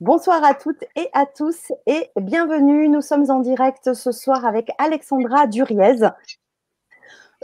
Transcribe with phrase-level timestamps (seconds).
[0.00, 2.88] Bonsoir à toutes et à tous et bienvenue.
[2.88, 5.96] Nous sommes en direct ce soir avec Alexandra Duriez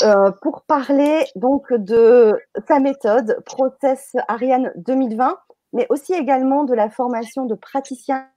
[0.03, 2.32] euh, pour parler donc de
[2.69, 5.36] sa méthode Process Ariane 2020,
[5.72, 8.29] mais aussi également de la formation de praticien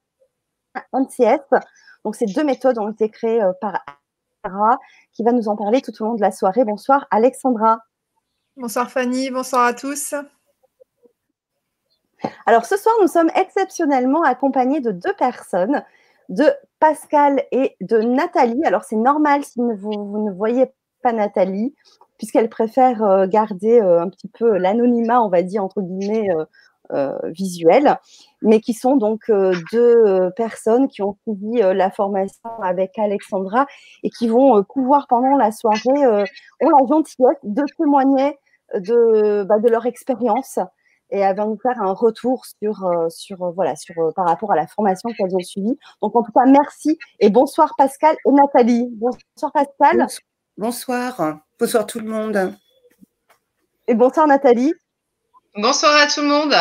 [0.94, 1.62] MCS.
[2.04, 3.84] Donc ces deux méthodes ont été créées euh, par
[4.44, 4.80] Alexandra
[5.14, 6.66] qui va nous en parler tout au long de la soirée.
[6.66, 7.82] Bonsoir Alexandra.
[8.56, 10.16] Bonsoir Fanny, bonsoir à tous.
[12.46, 15.84] Alors ce soir, nous sommes exceptionnellement accompagnés de deux personnes,
[16.30, 16.46] de
[16.80, 18.64] Pascal et de Nathalie.
[18.66, 20.72] Alors c'est normal si vous, ne voyez
[21.04, 21.76] pas Nathalie,
[22.18, 26.30] puisqu'elle préfère euh, garder euh, un petit peu l'anonymat, on va dire, entre guillemets,
[26.92, 28.00] euh, visuel,
[28.42, 29.30] mais qui sont donc
[29.74, 33.66] deux personnes qui ont suivi la formation avec Alexandra
[34.04, 36.26] et qui vont pouvoir pendant la soirée,
[36.62, 38.38] ont la gentillesse de témoigner
[38.74, 40.60] bah, de leur expérience
[41.10, 44.26] et elles vont nous faire un retour sur, euh, sur, euh, voilà, sur, euh, par
[44.26, 45.78] rapport à la formation qu'elles ont suivie.
[46.02, 48.90] Donc, en tout cas, merci et bonsoir Pascal et Nathalie.
[48.94, 50.08] Bonsoir Pascal.
[50.58, 51.40] Bonsoir.
[51.60, 52.54] Bonsoir tout le monde.
[53.88, 54.74] Et bonsoir Nathalie.
[55.56, 56.56] Bonsoir à tout le monde.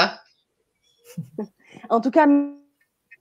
[1.91, 2.27] en tout cas,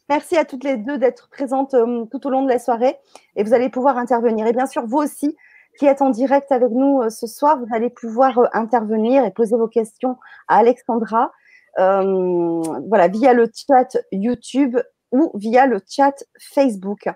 [0.09, 1.75] merci à toutes les deux d'être présentes
[2.11, 2.97] tout au long de la soirée
[3.35, 4.45] et vous allez pouvoir intervenir.
[4.45, 5.35] Et bien sûr, vous aussi,
[5.77, 9.31] qui êtes en direct avec nous euh, ce soir, vous allez pouvoir euh, intervenir et
[9.31, 11.31] poser vos questions à Alexandra
[11.79, 14.77] euh, voilà, via le chat YouTube
[15.11, 17.09] ou via le chat Facebook.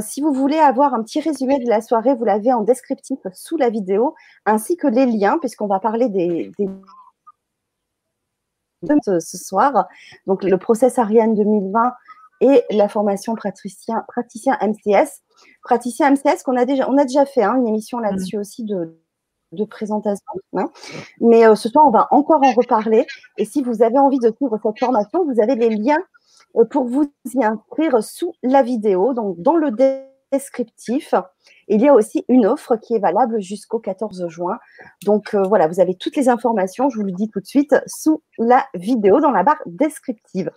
[0.00, 3.56] si vous voulez avoir un petit résumé de la soirée, vous l'avez en descriptif sous
[3.56, 4.14] la vidéo,
[4.46, 6.68] ainsi que les liens, puisqu'on va parler des, des
[8.82, 9.88] ce soir.
[10.26, 11.92] Donc, le process Ariane 2020
[12.42, 15.22] et la formation praticien, praticien MCS.
[15.62, 18.02] Praticien MCS qu'on a déjà, on a déjà fait hein, une émission mm.
[18.02, 18.98] là-dessus aussi de,
[19.52, 20.32] de présentation.
[20.56, 20.70] Hein.
[21.20, 23.06] Mais euh, ce soir, on va encore en reparler.
[23.38, 26.02] Et si vous avez envie de suivre cette formation, vous avez les liens
[26.56, 29.70] euh, pour vous y inscrire sous la vidéo, donc dans le
[30.32, 31.14] descriptif.
[31.68, 34.58] Il y a aussi une offre qui est valable jusqu'au 14 juin.
[35.04, 37.74] Donc euh, voilà, vous avez toutes les informations, je vous le dis tout de suite,
[37.86, 40.50] sous la vidéo, dans la barre descriptive.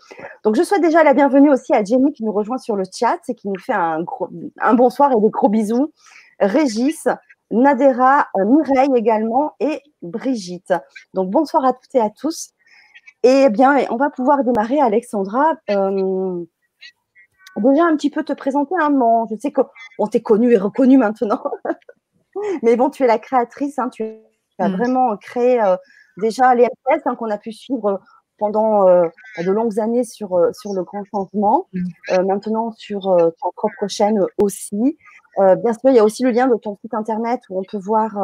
[0.44, 3.20] Donc je souhaite déjà la bienvenue aussi à Jenny qui nous rejoint sur le chat
[3.28, 4.30] et qui nous fait un, gros,
[4.74, 5.94] bonsoir et des gros bisous.
[6.40, 7.08] Régis,
[7.52, 10.74] Nadera, euh, Mireille également et Brigitte.
[11.14, 12.50] Donc bonsoir à toutes et à tous.
[13.24, 15.54] Et bien, on va pouvoir démarrer, Alexandra.
[15.72, 16.46] Euh,
[17.62, 19.28] déjà un petit peu te présenter un moment.
[19.30, 21.44] Je sais qu'on t'est connu et reconnu maintenant.
[22.64, 24.04] Mais bon, tu es la créatrice, hein, tu
[24.60, 24.76] as mm.
[24.76, 25.78] vraiment créé euh,
[26.18, 28.02] déjà les MS hein, qu'on a pu suivre
[28.38, 29.08] pendant euh,
[29.38, 32.26] de longues années sur, euh, sur le grand changement, mm.
[32.26, 34.98] maintenant sur ton propre chaîne aussi.
[35.38, 37.80] bien sûr, il y a aussi le lien de ton site internet où on peut
[37.80, 38.18] voir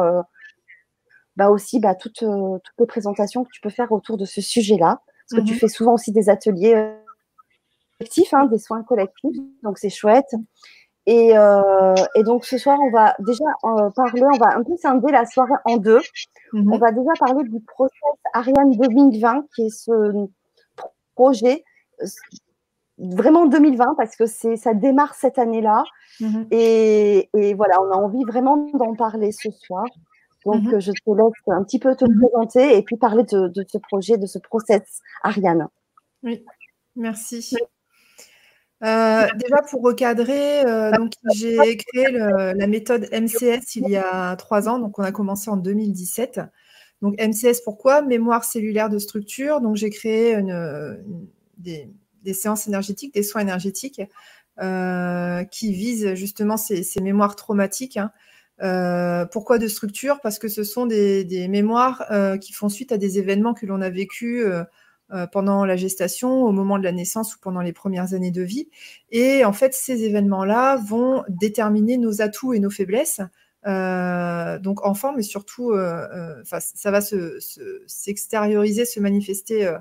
[1.36, 5.00] bah aussi bah, toutes, toutes les présentations que tu peux faire autour de ce sujet-là.
[5.30, 5.58] Parce que tu mm-hmm.
[5.58, 6.94] fais souvent aussi des ateliers
[8.32, 10.34] Hein, des soins collectifs, donc c'est chouette.
[11.06, 14.76] Et, euh, et, donc ce soir, on va déjà euh, parler, on va un peu
[14.76, 16.00] scinder la soirée en deux.
[16.52, 16.72] Mhm.
[16.72, 17.98] On va déjà parler du process
[18.32, 20.28] Ariane 2020, qui est ce
[21.16, 21.64] projet
[22.00, 22.06] euh,
[22.98, 25.82] vraiment 2020 parce que c'est ça démarre cette année-là.
[26.20, 26.46] Mhm.
[26.52, 29.84] et, et, voilà, on a envie vraiment d'en parler ce soir.
[30.44, 30.80] Donc mhm.
[30.80, 34.18] je te laisse un petit peu te présenter et puis parler de, de ce projet,
[34.18, 35.68] de ce process Ariane.
[36.22, 36.44] Oui,
[36.94, 37.56] merci.
[38.82, 40.92] Euh, déjà pour recadrer, euh,
[41.34, 45.56] j'ai créé la méthode MCS il y a trois ans, donc on a commencé en
[45.56, 46.40] 2017.
[47.00, 48.02] Donc MCS pourquoi?
[48.02, 49.60] Mémoire cellulaire de structure.
[49.60, 50.36] Donc j'ai créé
[51.58, 54.00] des, séances énergétiques, des soins énergétiques
[54.60, 57.98] euh, qui visent justement ces, mémoires traumatiques.
[57.98, 59.26] Hein.
[59.32, 60.20] pourquoi de structure?
[60.20, 62.04] Parce que ce sont des, des mémoires
[62.40, 64.44] qui font suite à des événements que l'on a vécus
[65.30, 68.68] pendant la gestation, au moment de la naissance ou pendant les premières années de vie.
[69.10, 73.20] Et en fait, ces événements-là vont déterminer nos atouts et nos faiblesses.
[73.66, 79.76] Euh, donc enfant, mais surtout, euh, ça va s'extérioriser, se, manifester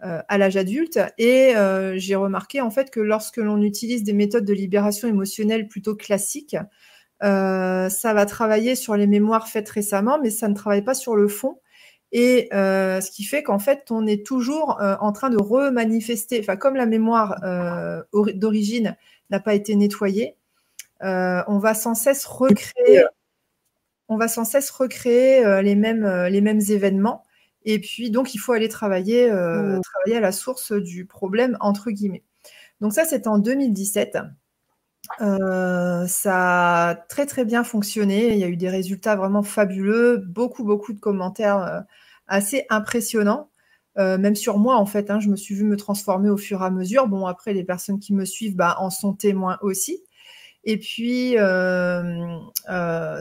[0.00, 1.00] à l'âge adulte.
[1.18, 1.54] Et
[1.96, 6.56] j'ai remarqué en fait que lorsque l'on utilise des méthodes de libération émotionnelle plutôt classiques,
[7.20, 11.28] ça va travailler sur les mémoires faites récemment, mais ça ne travaille pas sur le
[11.28, 11.58] fond.
[12.12, 16.40] Et euh, ce qui fait qu'en fait, on est toujours euh, en train de remanifester,
[16.40, 18.02] enfin, comme la mémoire euh,
[18.34, 18.96] d'origine
[19.30, 20.36] n'a pas été nettoyée,
[21.00, 23.04] on va sans cesse recréer,
[24.08, 27.24] on va sans cesse recréer les, mêmes, les mêmes événements.
[27.64, 29.80] Et puis, donc, il faut aller travailler, mmh.
[29.82, 32.24] travailler à la source du problème, entre guillemets.
[32.80, 34.18] Donc, ça, c'est en 2017.
[35.18, 38.32] Ça a très très bien fonctionné.
[38.32, 41.84] Il y a eu des résultats vraiment fabuleux, beaucoup beaucoup de commentaires
[42.26, 43.50] assez impressionnant.
[43.96, 46.64] même sur moi, en fait, hein, je me suis vue me transformer au fur et
[46.66, 47.08] à mesure.
[47.08, 50.02] Bon, après, les personnes qui me suivent bah, en sont témoins aussi.
[50.64, 51.36] Et puis,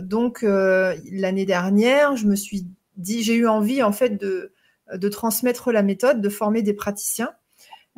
[0.03, 2.67] donc, l'année dernière, je me suis
[2.97, 4.53] dit, j'ai eu envie, en fait, de,
[4.93, 7.31] de transmettre la méthode, de former des praticiens.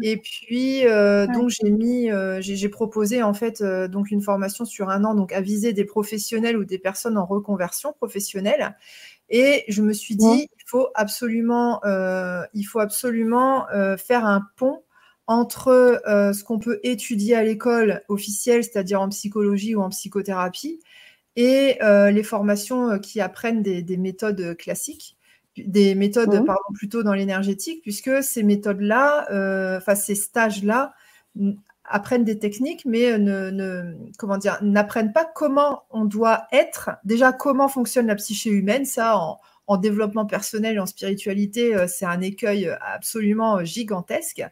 [0.02, 4.66] Et puis, euh, donc, j'ai mis, euh, j'ai proposé en fait euh, donc une formation
[4.66, 8.78] sur un an, donc à viser des professionnels ou des personnes en reconversion professionnelle.
[9.30, 11.82] Et je me suis dit, il faut absolument,
[12.54, 13.68] il faut absolument
[13.98, 14.82] faire un pont
[15.28, 16.02] entre
[16.34, 20.80] ce qu'on peut étudier à l'école officielle, c'est-à-dire en psychologie ou en psychothérapie,
[21.36, 25.19] et les formations qui apprennent des méthodes classiques
[25.68, 26.46] des méthodes, mmh.
[26.46, 30.94] pardon, plutôt dans l'énergétique, puisque ces méthodes-là, euh, enfin ces stages-là,
[31.86, 36.92] apprennent des techniques, mais ne, comment dire, n'apprennent pas comment on doit être.
[37.04, 42.06] Déjà, comment fonctionne la psyché humaine, ça, en, développement personnel et en spiritualité, euh, c'est
[42.06, 44.44] un écueil absolument gigantesque.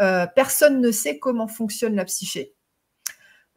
[0.00, 2.54] Euh, personne ne sait comment fonctionne la psyché.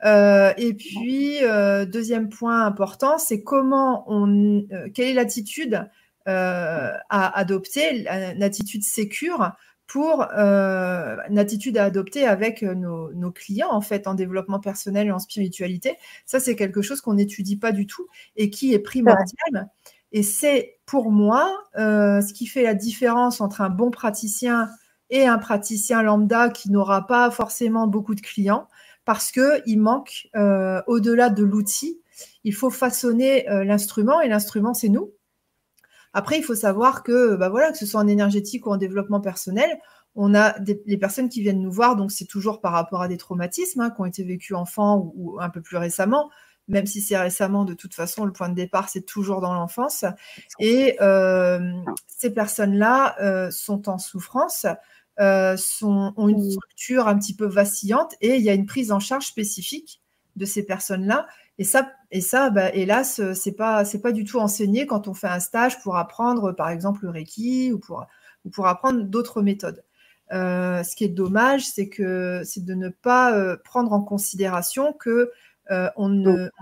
[0.03, 1.39] et puis,
[1.87, 5.83] deuxième point important, c'est comment on, quelle est l'attitude euh,
[6.25, 9.51] à adopter, une attitude sécure
[9.87, 15.11] pour euh, une attitude à adopter avec nos, clients en fait en développement personnel et
[15.11, 15.97] en spiritualité.
[16.25, 19.69] Ça, c'est quelque chose qu'on n'étudie pas du tout et qui est primordial.
[20.11, 24.69] Et c'est pour moi euh, ce qui fait la différence entre un bon praticien
[25.09, 28.67] et un praticien lambda qui n'aura pas forcément beaucoup de clients
[29.03, 30.29] parce qu'il manque,
[30.87, 32.01] au-delà de l'outil,
[32.43, 35.11] il faut façonner l'instrument et l'instrument, c'est nous.
[36.17, 39.19] Après, il faut savoir que, bah voilà, que ce soit en énergétique ou en développement
[39.19, 39.69] personnel,
[40.15, 43.09] on a des, les personnes qui viennent nous voir, donc c'est toujours par rapport à
[43.09, 46.29] des traumatismes hein, qui ont été vécus enfants ou, un peu plus récemment,
[46.69, 50.05] même si c'est récemment, de toute façon, le point de départ, c'est toujours dans l'enfance.
[50.61, 51.59] Et euh,
[52.07, 54.65] ces personnes-là euh, sont en souffrance,
[55.19, 58.93] euh, sont, ont une structure un petit peu vacillante et il y a une prise
[58.93, 60.01] en charge spécifique
[60.37, 61.27] de ces personnes-là
[61.57, 65.13] et ça, et ça bah, hélas, c'est pas, c'est pas du tout enseigné quand on
[65.13, 68.05] fait un stage pour apprendre, par exemple, le Reiki ou pour,
[68.45, 69.83] ou pour apprendre d'autres méthodes.
[70.33, 74.93] Euh, ce qui est dommage, c'est que c'est de ne pas euh, prendre en considération
[74.93, 75.31] que
[75.71, 76.09] euh, on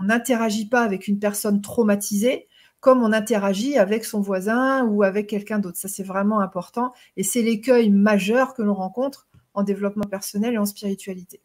[0.00, 2.46] n'interagit pas avec une personne traumatisée
[2.80, 5.78] comme on interagit avec son voisin ou avec quelqu'un d'autre.
[5.78, 10.58] Ça, c'est vraiment important et c'est l'écueil majeur que l'on rencontre en développement personnel et
[10.58, 11.40] en spiritualité.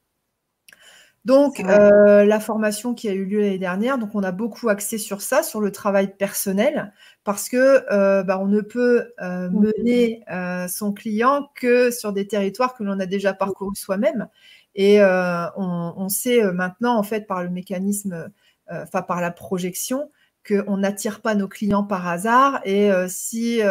[1.25, 4.97] Donc, euh, la formation qui a eu lieu l'année dernière, donc on a beaucoup axé
[4.97, 6.93] sur ça, sur le travail personnel,
[7.25, 9.59] parce que euh, bah, on ne peut euh, mmh.
[9.59, 10.23] mener
[10.69, 14.27] son client que sur des territoires que l'on a déjà parcourus soi-même.
[14.75, 18.29] Et on, sait maintenant, en fait, par le mécanisme,
[18.71, 20.09] enfin par la projection,
[20.47, 22.61] qu'on n'attire pas nos clients par hasard.
[22.63, 23.61] Et si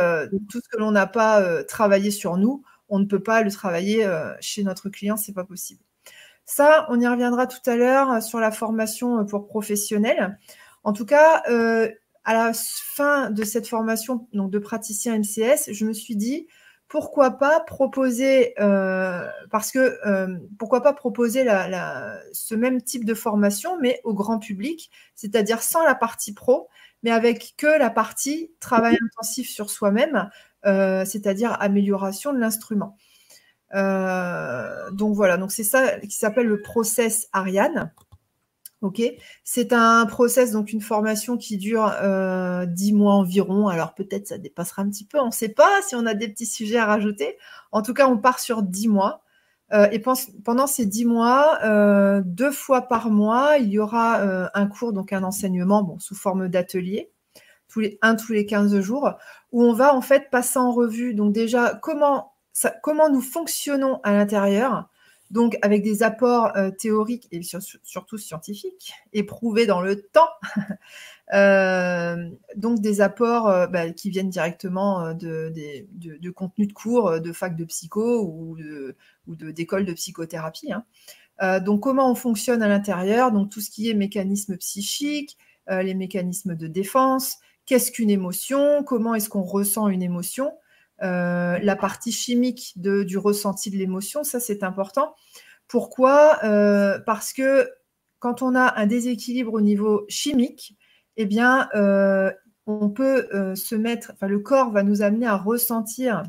[0.50, 4.06] tout ce que l'on n'a pas travaillé sur nous, on ne peut pas le travailler
[4.40, 5.80] chez notre client, c'est pas possible.
[6.50, 10.38] Ça, on y reviendra tout à l'heure euh, sur la formation euh, pour professionnels.
[10.82, 11.90] En tout cas, euh,
[12.24, 16.46] à la fin de cette formation donc de praticien MCS, je me suis dit
[16.88, 19.98] pourquoi pas proposer, parce que
[20.58, 21.46] pourquoi pas proposer
[22.32, 26.68] ce même type de formation, mais au grand public, c'est-à-dire sans la partie pro,
[27.02, 30.30] mais avec que la partie travail intensif sur soi-même,
[30.64, 32.96] c'est-à-dire amélioration de l'instrument.
[33.74, 37.92] Euh, donc voilà, donc c'est ça qui s'appelle le process Ariane.
[39.44, 43.68] C'est un process, donc une formation qui dure euh, 10 mois environ.
[43.68, 46.28] Alors peut-être ça dépassera un petit peu, on ne sait pas si on a des
[46.28, 47.36] petits sujets à rajouter.
[47.72, 49.22] En tout cas, on part sur 10 mois.
[49.72, 50.00] Euh, et
[50.44, 54.20] pendant ces 10 mois, euh, deux fois par mois, il y aura
[54.54, 57.10] un cours, donc un enseignement sous forme d'atelier,
[57.68, 59.12] tous les, un tous les 15 jours,
[59.52, 62.32] où on va en fait passer en revue, donc déjà, comment
[62.82, 64.88] comment nous fonctionnons à l'intérieur,
[65.30, 70.28] donc avec des apports euh, théoriques et surtout scientifiques, éprouvés dans le temps,
[71.34, 75.52] euh, donc des apports euh, bah, qui viennent directement de,
[75.92, 76.30] de, de
[76.72, 78.56] cours de fac de psycho ou
[79.52, 80.72] d'école de, de, psychothérapie.
[80.72, 81.60] Hein.
[81.60, 85.36] donc comment on fonctionne à l'intérieur, donc tout ce qui est mécanisme psychique,
[85.68, 87.36] les mécanismes de défense,
[87.66, 90.52] qu'est-ce qu'une émotion, comment est-ce qu'on ressent une émotion,
[91.02, 95.14] euh, la partie chimique du ressenti de l'émotion, ça c'est important.
[95.68, 96.38] Pourquoi?
[96.44, 97.70] Euh, Parce que
[98.18, 100.76] quand on a un déséquilibre au niveau chimique,
[101.16, 102.32] eh bien, euh,
[102.66, 106.24] on peut se mettre, enfin, le corps va nous amener à ressentir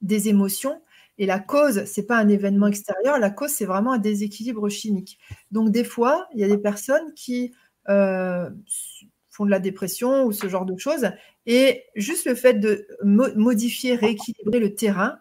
[0.00, 0.80] des émotions.
[1.18, 5.18] Et la cause, c'est pas un événement extérieur, la cause, c'est vraiment un déséquilibre chimique.
[5.50, 7.52] Donc, des fois, il y a des personnes qui
[7.86, 11.08] font de la dépression ou ce genre de choses.
[11.46, 15.18] Et juste le fait de modifier, rééquilibrer le terrain,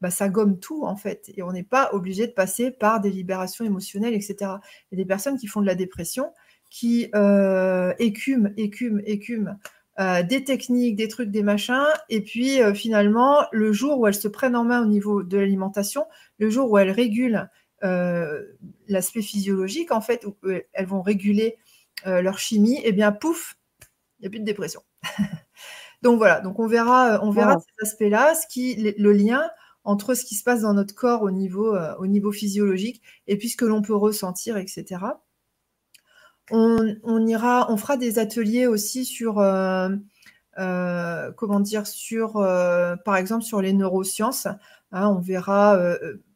[0.00, 1.30] bah, ça gomme tout en fait.
[1.36, 4.36] Et on n'est pas obligé de passer par des libérations émotionnelles, etc.
[4.40, 6.32] Il y a des personnes qui font de la dépression,
[6.70, 9.56] qui euh, écument, écument, écument
[9.98, 14.14] euh, des techniques, des trucs, des machins, et puis euh, finalement, le jour où elles
[14.14, 16.04] se prennent en main au niveau de l'alimentation,
[16.38, 17.48] le jour où elles régulent
[18.88, 20.34] l'aspect physiologique, en fait, où
[20.72, 21.56] elles vont réguler
[22.04, 23.56] leur chimie, et eh bien pouf,
[24.18, 24.82] il n'y a plus de dépression.
[26.02, 29.48] donc voilà, donc on verra, on verra ces aspects-là, ce qui, le lien
[29.86, 33.38] entre ce qui se passe dans notre corps au niveau, euh, au niveau physiologique et
[33.38, 34.84] puis ce que l'on peut ressentir, etc.
[36.50, 39.88] On, ira, on fera des ateliers aussi sur, euh,
[40.58, 42.34] euh, comment dire, sur,
[43.04, 44.46] par exemple, sur les neurosciences.
[44.92, 45.76] Hein, on verra,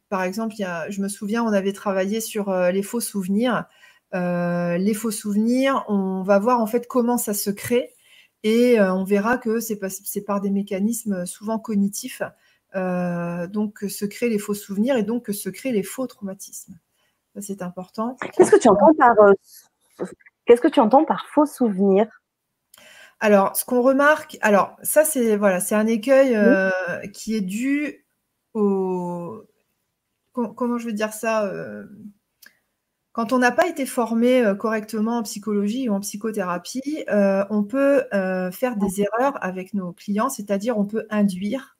[0.09, 3.65] par exemple, y a, je me souviens, on avait travaillé sur les faux souvenirs.
[4.13, 7.93] les faux souvenirs, on va voir en fait comment ça se crée
[8.43, 9.79] et on verra que c'est
[10.25, 12.23] par des mécanismes souvent cognitifs
[12.75, 16.79] euh, donc se créent les faux souvenirs et donc se créent les faux traumatismes.
[17.33, 18.15] Ça, c'est important.
[18.33, 19.33] Qu'est-ce que tu entends par, euh,
[20.45, 22.07] qu'est-ce que tu entends par faux souvenirs?
[23.19, 26.69] Alors, ce qu'on remarque, alors ça c'est voilà, c'est un écueil euh,
[27.13, 28.05] qui est dû
[28.53, 29.43] au
[30.33, 31.51] comment je veux dire ça
[33.11, 38.03] quand on n'a pas été formé correctement en psychologie ou en psychothérapie, on peut
[38.51, 41.77] faire des erreurs avec nos clients, c'est-à-dire on peut induire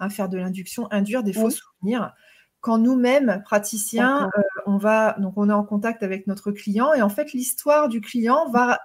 [0.00, 2.14] Hein, faire de l'induction, induire des faux souvenirs.
[2.60, 7.02] Quand nous-mêmes, praticiens, euh, on va donc on est en contact avec notre client et
[7.02, 8.78] en fait l'histoire du client va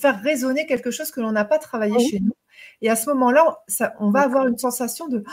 [0.00, 2.32] faire résonner quelque chose que l'on n'a pas travaillé chez nous.
[2.80, 3.58] Et à ce moment-là,
[3.98, 5.24] on va avoir une sensation de,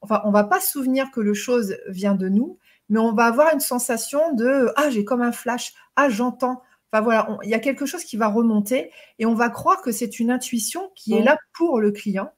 [0.00, 3.24] enfin, on va pas se souvenir que le chose vient de nous, mais on va
[3.26, 6.62] avoir une sensation de, ah, j'ai comme un flash, ah, j'entends.
[6.92, 9.92] Enfin voilà, il y a quelque chose qui va remonter et on va croire que
[9.92, 12.30] c'est une intuition qui est là pour le client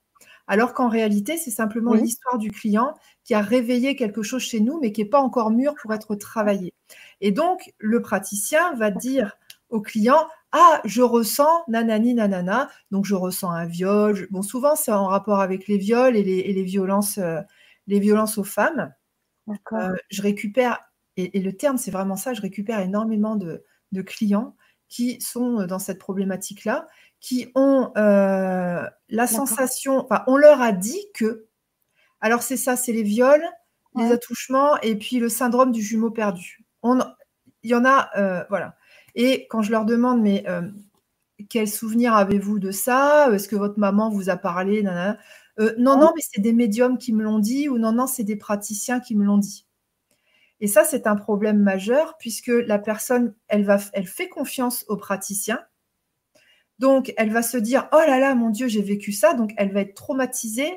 [0.47, 4.79] alors qu'en réalité, c'est simplement l'histoire du client qui a réveillé quelque chose chez nous,
[4.81, 6.75] mais qui n'est pas encore mûr pour être travaillé.
[7.21, 9.37] Et donc, le praticien va dire
[9.71, 14.29] au client, ah, je ressens nanani nanana, donc je ressens un viol.
[14.31, 17.41] Bon, souvent, c'est en rapport avec les viols et les, violences, euh,
[17.87, 18.93] les violences aux femmes.
[19.49, 20.81] Euh, je récupère,
[21.17, 24.57] et, le terme, c'est vraiment ça, je récupère énormément de clients
[24.89, 26.87] qui sont dans cette problématique-là
[27.25, 31.47] qui ont euh, la sensation, enfin, on leur a dit que,
[32.21, 33.47] alors c'est ça, c'est les viols,
[33.97, 36.67] les attouchements et puis le syndrome du jumeau perdu.
[36.83, 36.99] On,
[37.63, 38.77] il y en a, euh, voilà.
[39.15, 40.69] Et quand je leur demande, mais euh,
[41.49, 43.31] quel souvenir avez-vous de ça?
[43.33, 44.85] Est-ce que votre maman vous a parlé?
[45.59, 48.37] Non, non, mais c'est des médiums qui me l'ont dit, ou non, non, c'est des
[48.37, 49.67] praticiens qui me l'ont dit.
[50.61, 54.97] Et ça, c'est un problème majeur puisque la personne, elle, va, elle fait confiance aux
[54.97, 55.61] praticiens
[56.79, 59.35] donc, elle va se dire, oh là là, mon Dieu, j'ai vécu ça.
[59.35, 60.73] Donc, elle va être traumatisée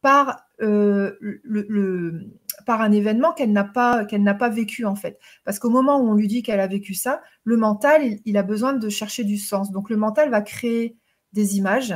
[0.00, 2.30] par, euh, le,
[2.66, 5.18] par un événement qu'elle n'a pas, qu'elle n'a pas vécu, en fait.
[5.44, 8.42] Parce qu'au moment où on lui dit qu'elle a vécu ça, le mental, il, a
[8.42, 9.70] besoin de chercher du sens.
[9.70, 10.96] Donc, le mental va créer
[11.32, 11.94] des images.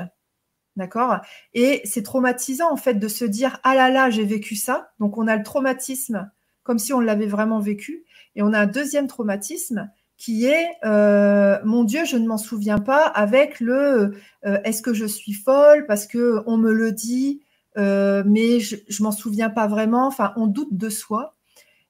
[0.78, 1.18] D'accord?
[1.54, 4.92] Et c'est traumatisant, en fait, de se dire, ah là là, j'ai vécu ça.
[5.00, 6.30] Donc, on a le traumatisme
[6.62, 8.04] comme si on l'avait vraiment vécu.
[8.36, 12.78] Et on a un deuxième traumatisme qui est euh, mon Dieu, je ne m'en souviens
[12.78, 17.40] pas, avec le euh, est-ce que je suis folle parce que on me le dit,
[17.78, 20.06] euh, mais je, ne m'en souviens pas vraiment.
[20.06, 21.36] Enfin, on doute de soi.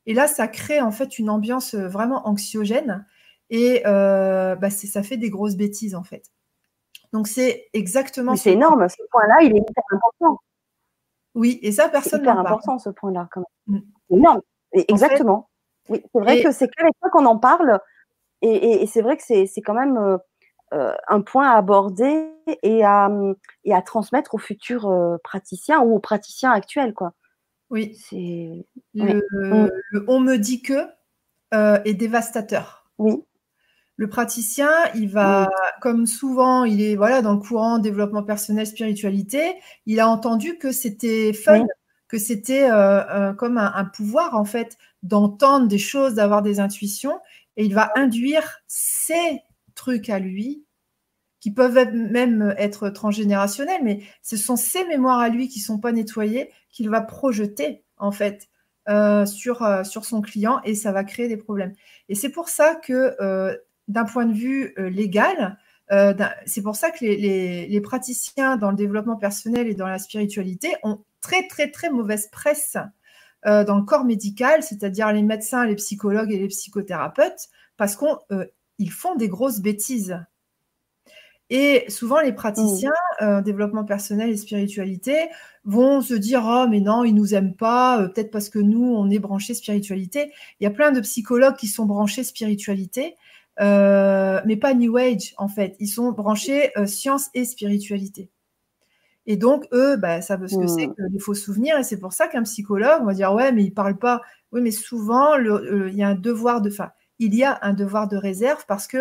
[0.07, 3.04] Et là, ça crée en fait une ambiance vraiment anxiogène
[3.50, 6.30] et bah, ça fait des grosses bêtises en fait.
[7.12, 8.37] Donc c'est exactement.
[8.37, 8.88] C'est énorme.
[8.88, 10.41] Ce point-là, il est hyper important.
[11.35, 12.21] Oui, et ça, personne.
[12.21, 13.29] C'est hyper important ce point-là.
[13.31, 13.81] Quand même.
[13.81, 14.17] Mm.
[14.17, 14.43] énorme.
[14.73, 15.49] exactement.
[15.88, 17.81] Oui, c'est vrai que c'est qu'avec toi qu'on en parle
[18.43, 20.19] et, c'est vrai que c'est quand même euh,
[20.73, 22.29] euh, un point à aborder
[22.62, 23.11] et à,
[23.65, 26.95] et à transmettre aux futurs euh, praticiens ou aux praticiens actuels.
[26.95, 27.12] Quoi.
[27.71, 27.97] Oui.
[27.97, 29.23] C'est le,
[30.07, 30.87] on me dit que
[31.53, 32.91] est dévastateur.
[32.99, 33.25] Oui.
[33.99, 35.50] Le praticien, il va,
[35.83, 39.57] comme souvent, il est voilà dans le courant développement personnel, spiritualité.
[39.87, 41.67] Il a entendu que c'était fun,
[42.07, 42.71] que c'était
[43.37, 47.19] comme un, pouvoir en fait d'entendre des choses, d'avoir des intuitions
[47.57, 49.43] et il va induire ses
[49.75, 50.64] trucs à lui,
[51.40, 55.78] qui peuvent même être transgénérationnels, mais ce sont ses mémoires à lui qui ne sont
[55.78, 58.49] pas nettoyées, qu'il va projeter en fait
[58.88, 61.75] euh, sur, euh, sur son client et ça va créer des problèmes.
[62.09, 63.57] Et c'est pour ça que euh,
[63.88, 65.59] d'un point de vue légal,
[66.47, 70.75] c'est pour ça que les, les, praticiens dans le développement personnel et dans la spiritualité
[70.83, 72.76] ont très très très mauvaise presse
[73.47, 78.09] euh, dans le corps médical, c'est-à-dire les médecins, les psychologues et les psychothérapeutes, parce qu'ils
[78.33, 80.18] euh, font des grosses bêtises.
[81.50, 82.92] Et souvent, les praticiens,
[83.23, 83.40] mmh.
[83.40, 85.28] développement personnel et spiritualité,
[85.64, 89.09] vont se dire Oh, mais non, ils nous aiment pas, peut-être parce que nous, on
[89.09, 90.30] est branchés spiritualité.
[90.61, 93.14] Il y a plein de psychologues qui sont branchés spiritualité,
[93.59, 95.77] mais pas New Age, en fait.
[95.81, 98.31] Ils sont branchés science et spiritualité.
[99.27, 100.95] Et donc, eux, bah, savent ce que c'est mmh.
[100.95, 101.77] que les faux souvenirs.
[101.77, 104.23] Et c'est pour ça qu'un psychologue, on va dire Ouais, mais il parle pas.
[104.53, 106.71] Oui, mais souvent, il y a un devoir de.
[106.71, 108.97] Enfin, il y a un devoir de réserve parce que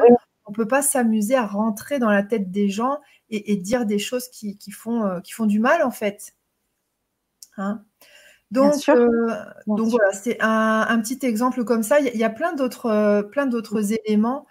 [0.47, 2.99] on ne peut pas s'amuser à rentrer dans la tête des gens
[3.29, 6.35] et, dire des choses qui, font, euh, qui font du mal, en fait.
[7.57, 7.83] Hein?
[8.51, 9.07] Donc, euh,
[9.67, 11.99] donc voilà, c'est un, petit exemple comme ça.
[11.99, 14.45] Il y, a plein d'autres, euh, plein d'autres éléments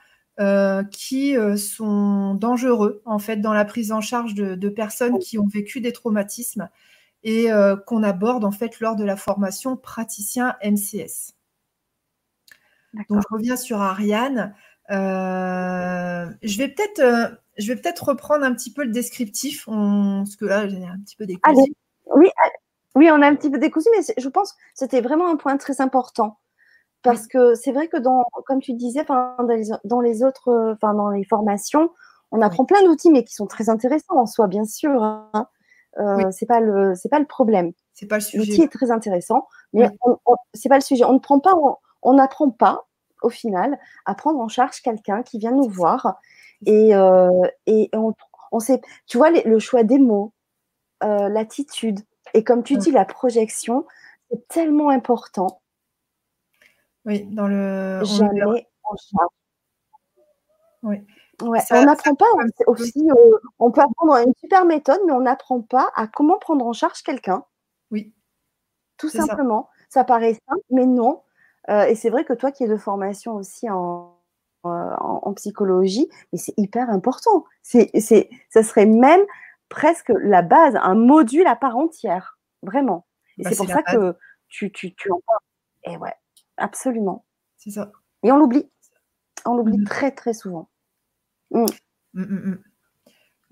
[0.90, 5.80] qui sont dangereux en fait dans la prise en charge de, personnes qui ont vécu
[5.80, 6.68] des traumatismes
[7.22, 7.48] et
[7.86, 11.36] qu'on aborde en fait lors de la formation praticien MCS.
[13.08, 14.54] Donc je reviens sur Ariane.
[14.90, 20.36] Euh, je vais peut-être euh, je vais peut-être reprendre un petit peu le descriptif, parce
[20.36, 21.72] que là, j'ai un petit peu décousu.
[22.14, 22.28] Oui,
[22.96, 25.56] oui, on a un petit peu décousu, mais je pense que c'était vraiment un point
[25.58, 26.38] très important.
[27.02, 31.22] Parce que c'est vrai que, dans, comme tu disais, dans les, autres, enfin, dans les
[31.22, 31.90] formations,
[32.32, 35.04] on apprend plein d'outils, mais qui sont très intéressants en soi, bien sûr.
[35.04, 35.46] Hein.
[35.98, 37.72] Euh, c'est pas le, c'est pas le problème.
[37.92, 38.38] C'est pas le sujet.
[38.38, 39.88] L'outil est très intéressant, mais
[40.54, 41.04] c'est pas le sujet.
[41.04, 41.54] On ne prend pas,
[42.02, 42.86] on n'apprend pas
[43.22, 46.18] au final, à prendre en charge quelqu'un qui vient nous voir.
[46.64, 47.30] Et, euh,
[47.66, 50.32] et on, sait, tu vois, le choix des mots,
[51.02, 52.00] euh, l'attitude,
[52.36, 53.86] et comme tu dis, la projection,
[54.30, 55.62] c'est tellement important.
[57.06, 58.02] Oui, dans le.
[58.04, 59.30] Jamais en charge.
[60.82, 60.96] Oui.
[61.42, 62.26] Ouais, on n'apprend pas
[62.66, 66.66] aussi, euh, on peut apprendre une super méthode, mais on n'apprend pas à comment prendre
[66.66, 67.44] en charge quelqu'un.
[67.90, 68.14] Oui.
[68.96, 69.68] Tout simplement.
[69.90, 70.00] Ça.
[70.00, 70.04] ça.
[70.04, 71.22] paraît simple, mais non.
[71.68, 74.16] Euh, et c'est vrai que toi qui es de formation aussi en,
[74.62, 77.44] en, psychologie, mais c'est hyper important.
[77.62, 77.90] C'est,
[78.48, 79.20] ça serait même
[79.68, 83.06] presque la base, un module à part entière, vraiment.
[83.38, 84.16] Et bah, c'est pour ça que
[84.48, 85.94] tu, tu, tu en parles.
[85.94, 86.14] Et ouais,
[86.56, 87.24] absolument.
[87.56, 87.92] C'est ça.
[88.22, 88.70] Et on l'oublie.
[89.44, 89.84] On l'oublie mmh.
[89.84, 90.68] très, très souvent.
[91.50, 91.66] Mmh.
[92.14, 92.54] Mmh,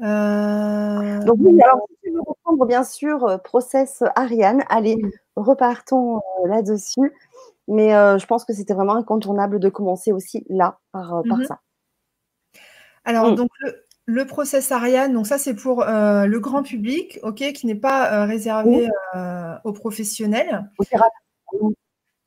[0.00, 4.96] euh, Donc oui, alors si tu veux reprendre bien sûr euh, process Ariane, allez,
[5.36, 7.12] repartons là-dessus.
[7.68, 11.44] Mais euh, je pense que c'était vraiment incontournable de commencer aussi là, par, euh, mmh
[11.44, 11.60] ça.
[13.06, 13.83] Alors, donc, le,
[14.26, 18.88] process Ariane, donc ça, c'est pour euh, le grand public, OK, qui n'est pas réservé
[19.64, 20.70] aux professionnels.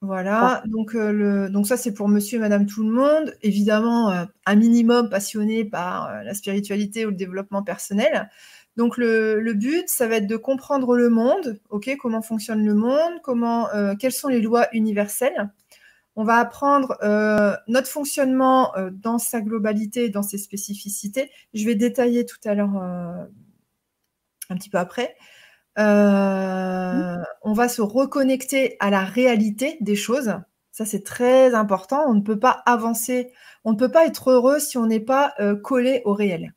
[0.01, 4.55] Voilà, donc, le, donc ça c'est pour monsieur et madame tout le monde, évidemment un
[4.55, 8.29] minimum passionné par la spiritualité ou le développement personnel.
[8.77, 13.13] Donc le, but, ça va être de comprendre le monde, ok, comment fonctionne le monde,
[13.23, 15.49] comment, euh, quelles sont les lois universelles.
[16.17, 21.32] On va apprendre euh, notre fonctionnement euh, dans sa globalité, dans ses spécificités.
[21.53, 25.15] Je vais détailler tout à l'heure un petit peu après.
[25.77, 30.34] On va se reconnecter à la réalité des choses.
[30.71, 32.03] Ça, c'est très important.
[32.08, 33.32] On ne peut pas avancer,
[33.63, 36.53] on ne peut pas être heureux si on n'est pas collé au réel.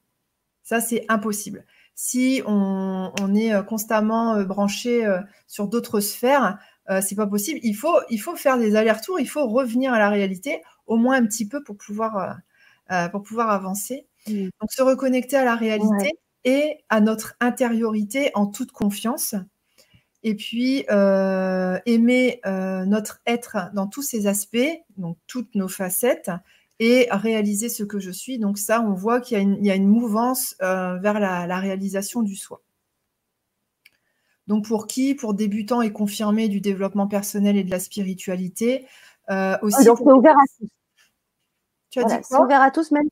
[0.62, 1.64] Ça, c'est impossible
[2.03, 6.59] si on, est euh, constamment euh, branché euh, sur d'autres sphères,
[7.03, 7.61] c'est pas possible.
[7.62, 11.16] Il faut, il faut faire des allers-retours, il faut revenir à la réalité, au moins
[11.16, 12.38] un petit peu pour pouvoir,
[13.12, 14.07] pour pouvoir avancer.
[14.29, 14.48] Mmh.
[14.61, 16.11] Donc se reconnecter à la réalité
[16.44, 19.35] et à notre intériorité en toute confiance.
[20.22, 24.59] Et puis aimer notre être dans tous ses aspects,
[24.96, 26.31] donc toutes nos facettes,
[26.81, 28.38] et réaliser ce que je suis.
[28.38, 32.62] Donc ça, on voit qu'il y, a une mouvance euh, vers la, réalisation du soi.
[34.46, 35.14] Donc pour qui?
[35.14, 38.87] Pour débutants et confirmés du développement personnel et de la spiritualité.
[39.31, 40.68] Euh, aussi donc c'est ouvert à tous.
[41.90, 43.09] Tu as dit C'est ouvert à tous, même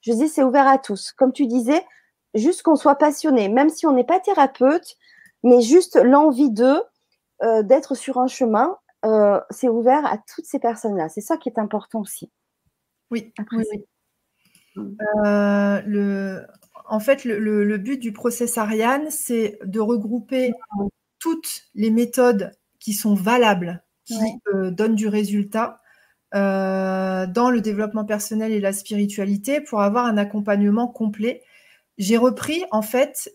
[0.00, 1.12] je dis c'est ouvert à tous.
[1.12, 1.84] Comme tu disais,
[2.34, 4.96] juste qu'on soit passionné, même si on n'est pas thérapeute,
[5.42, 6.82] mais juste l'envie d'eux,
[7.42, 8.76] euh, d'être sur un chemin,
[9.50, 11.08] c'est ouvert à toutes ces personnes-là.
[11.08, 12.28] C'est ça qui est important aussi.
[13.12, 13.32] Oui,
[14.78, 16.46] euh, le,
[16.88, 20.52] en fait, le, but du process Ariane, c'est de regrouper
[21.18, 24.14] toutes les méthodes qui sont valables, qui
[24.54, 25.80] euh, donnent du résultat
[26.34, 31.42] euh, dans le développement personnel et la spiritualité pour avoir un accompagnement complet.
[31.98, 33.32] J'ai repris en fait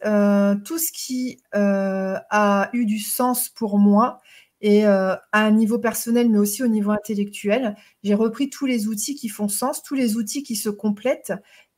[0.64, 4.22] tout ce qui a eu du sens pour moi
[4.62, 7.76] et euh, à un niveau personnel, mais aussi au niveau intellectuel.
[8.04, 11.34] J'ai repris tous les outils qui font sens, tous les outils qui se complètent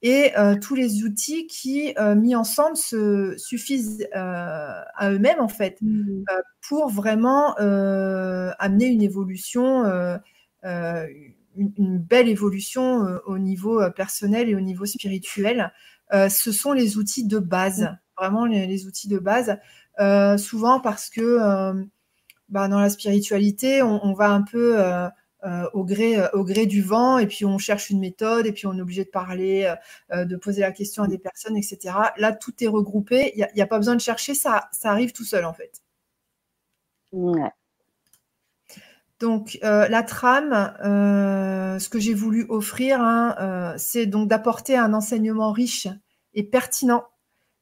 [0.06, 5.78] et euh, tous les outils qui, euh, mis ensemble, se suffisent à eux-mêmes, en fait,
[5.82, 6.26] mmh.
[6.68, 9.86] pour vraiment amener une évolution,
[10.63, 15.72] une, belle évolution au niveau personnel et au niveau spirituel
[16.12, 19.58] ce sont les outils de base, vraiment les, outils de base.
[20.38, 21.74] souvent parce que
[22.50, 24.78] bah, dans la spiritualité, on, va un peu
[25.73, 28.77] au, gré, au gré du vent et puis on cherche une méthode et puis on
[28.77, 29.73] est obligé de parler,
[30.12, 31.95] de poser la question à des personnes, etc.
[32.17, 33.34] Là, tout est regroupé.
[33.36, 35.82] Il n'y a, pas besoin de chercher, ça, ça arrive tout seul en fait.
[39.19, 44.75] Donc, euh, la trame, euh, ce que j'ai voulu offrir, hein, euh, c'est donc d'apporter
[44.75, 45.88] un enseignement riche
[46.34, 47.03] et pertinent,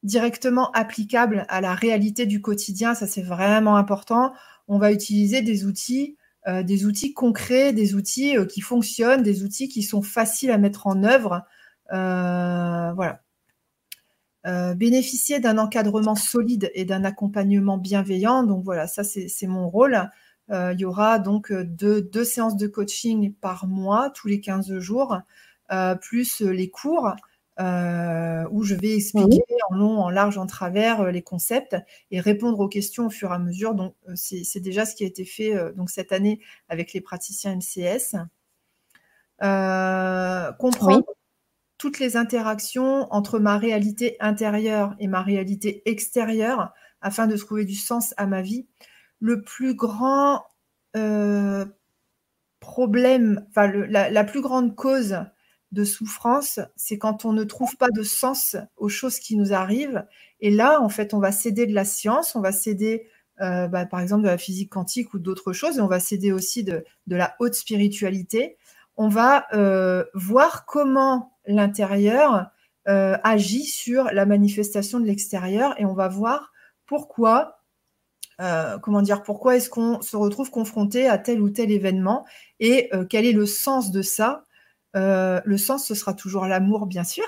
[0.02, 2.96] directement applicable à la réalité du quotidien.
[2.96, 4.34] Ça, c'est vraiment important.
[4.68, 6.18] On va utiliser des outils,
[6.48, 11.04] des outils concrets, des outils qui fonctionnent, des outils qui sont faciles à mettre en
[11.04, 11.44] œuvre.
[11.90, 13.22] voilà.
[14.76, 18.44] bénéficier d'un encadrement solide et d'un accompagnement bienveillant.
[18.44, 20.10] Donc voilà, ça c'est mon rôle.
[20.52, 24.80] Euh, il y aura donc euh, deux, séances de coaching par mois, tous les 15
[24.80, 25.18] jours,
[25.72, 27.16] euh, plus les cours.
[27.62, 31.76] Où je vais expliquer en long, en large, en travers les concepts
[32.10, 33.76] et répondre aux questions au fur et à mesure.
[33.76, 38.16] Donc, c'est déjà ce qui a été fait donc, cette année avec les praticiens MCS.
[40.60, 41.06] comprendre
[41.82, 47.74] toutes les interactions entre ma réalité intérieure et ma réalité extérieure afin de trouver du
[47.74, 48.68] sens à ma vie
[49.20, 50.44] le plus grand
[50.96, 51.66] euh,
[52.60, 55.18] problème, enfin la, plus grande cause
[55.72, 60.06] de souffrance, c'est quand on ne trouve pas de sens aux choses qui nous arrivent.
[60.40, 63.08] Et là, en fait, on va céder de la science, on va céder,
[63.42, 66.32] euh, bah, par exemple, de la physique quantique ou d'autres choses, et on va céder
[66.32, 68.58] aussi de, la haute spiritualité.
[68.98, 72.48] On va euh, voir comment l'intérieur
[72.86, 76.52] agit sur la manifestation de l'extérieur, et on va voir
[76.88, 77.62] pourquoi
[78.42, 82.26] euh, comment dire, pourquoi est-ce qu'on se retrouve confronté à tel ou tel événement
[82.60, 84.46] et euh, quel est le sens de ça
[84.96, 87.26] euh, Le sens, ce sera toujours l'amour, bien sûr.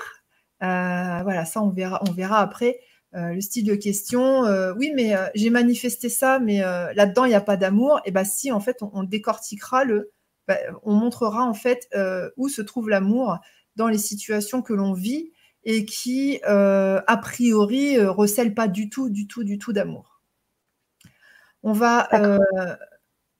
[0.60, 2.80] voilà, ça, on verra, on verra après.
[3.12, 4.44] le style de question,
[4.76, 8.00] oui, mais j'ai manifesté ça, mais là-dedans, il n'y a pas d'amour.
[8.04, 10.12] Et bien, si, en fait, on, décortiquera le.
[10.46, 11.88] Bah, on montrera, en fait,
[12.36, 13.38] où se trouve l'amour
[13.76, 15.32] dans les situations que l'on vit
[15.64, 20.14] et qui, a priori, recèlent pas du tout, du tout, du tout d'amour.
[21.66, 22.76] On va euh,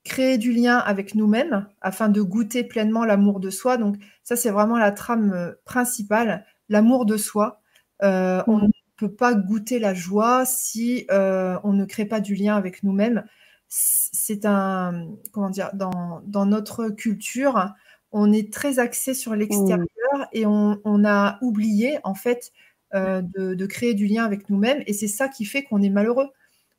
[0.05, 3.75] créer du lien avec nous-mêmes afin de goûter pleinement l'amour de soi.
[3.75, 7.59] Donc ça, c'est vraiment la trame euh, principale, l'amour de soi.
[8.03, 12.55] Euh, on ne peut pas goûter la joie si on ne crée pas du lien
[12.55, 13.25] avec nous-mêmes.
[13.67, 17.73] C'est un, comment dire, dans, notre culture,
[18.13, 19.87] on est très axé sur l'extérieur
[20.31, 22.53] et on, a oublié en fait
[22.93, 26.29] de, créer du lien avec nous-mêmes et c'est ça qui fait qu'on est malheureux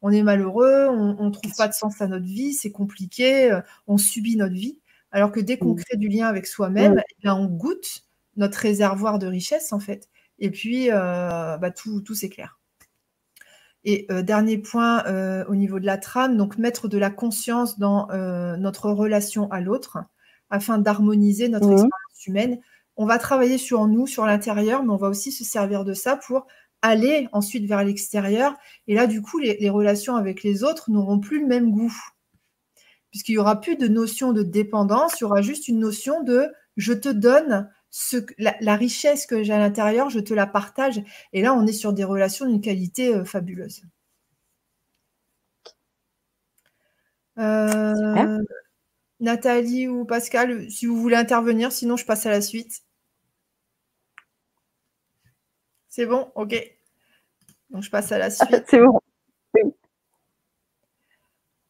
[0.03, 3.61] on est malheureux, on ne trouve pas de sens à notre vie, c'est compliqué, euh,
[3.87, 4.81] on subit notre vie.
[5.11, 5.83] Alors que dès qu'on mm.
[5.83, 7.03] crée du lien avec soi-même, mm.
[7.25, 8.05] eh on goûte
[8.37, 10.09] notre réservoir de richesse, en fait.
[10.39, 12.61] Et puis, euh, bah, tout, tout s'éclaire.
[13.85, 15.05] Et euh, dernier point
[15.47, 18.09] au niveau de la trame, donc mettre de la conscience dans
[18.59, 19.99] notre relation à l'autre
[20.51, 21.73] afin d'harmoniser notre mm.
[21.73, 22.61] expérience humaine.
[22.97, 26.17] On va travailler sur nous, sur l'intérieur, mais on va aussi se servir de ça
[26.17, 26.47] pour
[26.87, 28.55] aller ensuite vers l'extérieur.
[28.87, 31.95] Et là, du coup, les, relations avec les autres n'auront plus le même goût.
[33.11, 36.49] Puisqu'il n'y aura plus de notion de dépendance, il y aura juste une notion de
[36.77, 41.03] je te donne ce, la, richesse que j'ai à l'intérieur, je te la partage.
[41.33, 43.83] Et là, on est sur des relations d'une qualité euh, fabuleuse.
[47.39, 48.39] Euh,
[49.21, 52.83] Nathalie ou Pascal, si vous voulez intervenir, sinon je passe à la suite.
[55.89, 56.76] C'est bon Ok.
[57.71, 58.65] Donc, je passe à la suite.
[58.69, 59.01] C'est bon.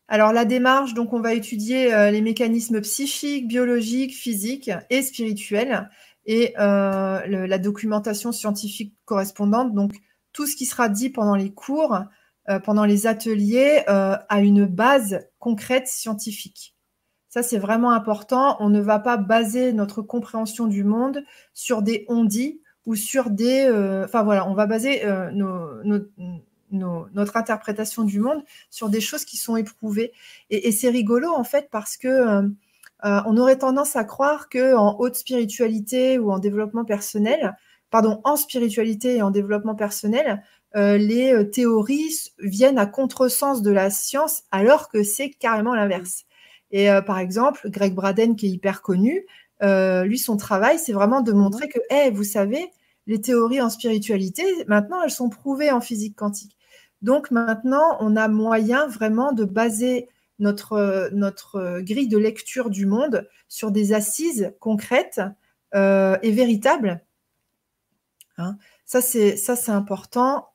[0.08, 5.90] Alors, la démarche, donc, on va étudier euh, les mécanismes psychiques, biologiques, physiques et spirituels
[6.26, 9.74] et euh, la documentation scientifique correspondante.
[9.74, 9.92] Donc,
[10.32, 11.98] tout ce qui sera dit pendant les cours,
[12.48, 16.76] euh, pendant les ateliers, a une base concrète scientifique.
[17.28, 18.56] Ça, c'est vraiment important.
[18.60, 23.66] On ne va pas baser notre compréhension du monde sur des on-dit ou sur des...
[23.66, 25.30] Euh, enfin voilà, on va baser euh,
[26.70, 30.12] notre interprétation du monde sur des choses qui sont éprouvées.
[30.50, 32.48] Et, c'est rigolo en fait parce que euh,
[33.02, 37.56] on aurait tendance à croire que en haute spiritualité ou en développement personnel,
[37.90, 40.42] pardon, en spiritualité et en développement personnel,
[40.74, 46.24] les théories viennent à contresens de la science alors que c'est carrément l'inverse.
[46.70, 49.24] Et par exemple, Greg Braden, qui est hyper connu,
[49.62, 52.70] lui, son travail, c'est vraiment de montrer que, hey, vous savez,
[53.06, 56.56] les théories en spiritualité, maintenant, elles sont prouvées en physique quantique.
[57.02, 63.28] Donc maintenant, on a moyen vraiment de baser notre, notre grille de lecture du monde
[63.48, 65.20] sur des assises concrètes
[65.74, 67.00] euh, et véritables.
[68.38, 68.56] Hein.
[68.84, 70.48] Ça, c'est important.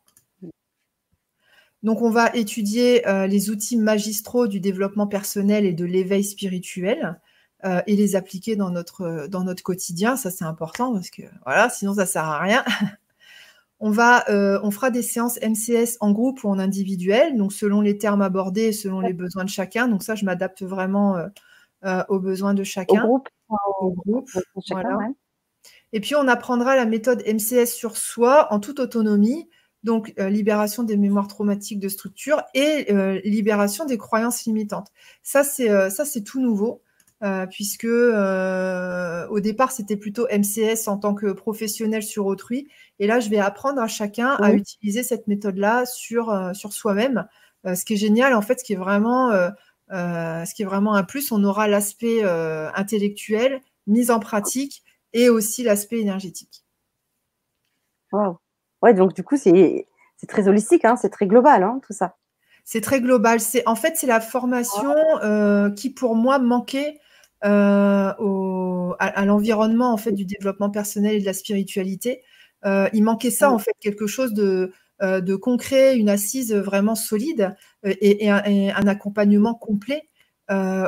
[1.83, 7.19] Donc, on va étudier euh, les outils magistraux du développement personnel et de l'éveil spirituel
[7.65, 10.15] euh, et les appliquer dans notre, dans notre quotidien.
[10.17, 12.63] Ça, c'est important parce que voilà, sinon, ça sert à rien.
[13.79, 17.81] on, va, euh, on fera des séances MCS en groupe ou en individuel, donc selon
[17.81, 19.87] les termes abordés et selon les besoins de chacun.
[19.87, 21.17] Donc, ça, je m'adapte vraiment
[22.09, 23.03] aux besoins de chacun.
[23.03, 23.29] Au groupe.
[23.81, 24.29] Au groupe.
[24.69, 24.97] Voilà.
[25.93, 29.49] Et puis, on apprendra la méthode MCS sur soi en toute autonomie
[29.83, 34.89] donc euh, libération des mémoires traumatiques de structure et euh, libération des croyances limitantes.
[35.23, 36.81] Ça, c'est euh, ça, c'est tout nouveau.
[37.49, 42.67] Puisque au départ c'était plutôt MCS en tant que professionnel sur autrui,
[42.99, 47.27] et là je vais apprendre à chacun à utiliser cette méthode-là sur, sur soi-même.
[47.65, 49.31] ce qui est génial, en fait, ce qui est vraiment,
[49.89, 55.63] ce qui est vraiment un plus, on aura l'aspect intellectuel, mise en pratique, et aussi
[55.63, 56.63] l'aspect énergétique.
[58.11, 58.39] Wow.
[58.81, 59.85] Ouais, donc du coup, c'est
[60.27, 62.17] très holistique, hein, c'est très global, hein, tout ça.
[62.63, 63.39] C'est très global.
[63.39, 66.99] C'est en fait c'est la formation euh, qui pour moi manquait
[67.43, 72.21] euh, au, à, l'environnement en fait du développement personnel et de la spiritualité.
[72.65, 74.71] Euh, il manquait ça en fait quelque chose de
[75.03, 80.07] de concret, une assise vraiment solide et, un, accompagnement complet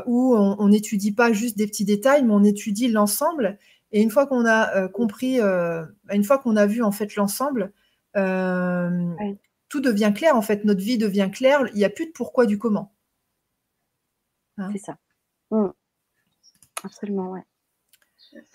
[0.05, 3.57] où on n'étudie pas juste des petits détails, mais on étudie l'ensemble.
[3.91, 7.73] Et une fois qu'on a compris, une fois qu'on a vu en fait l'ensemble,
[8.15, 9.15] euh,
[9.69, 12.45] tout devient clair, en fait, notre vie devient claire, il n'y a plus de pourquoi
[12.45, 12.93] du comment.
[14.57, 14.97] Hein c'est ça.
[15.51, 15.69] Mmh.
[16.83, 17.41] Absolument, ouais.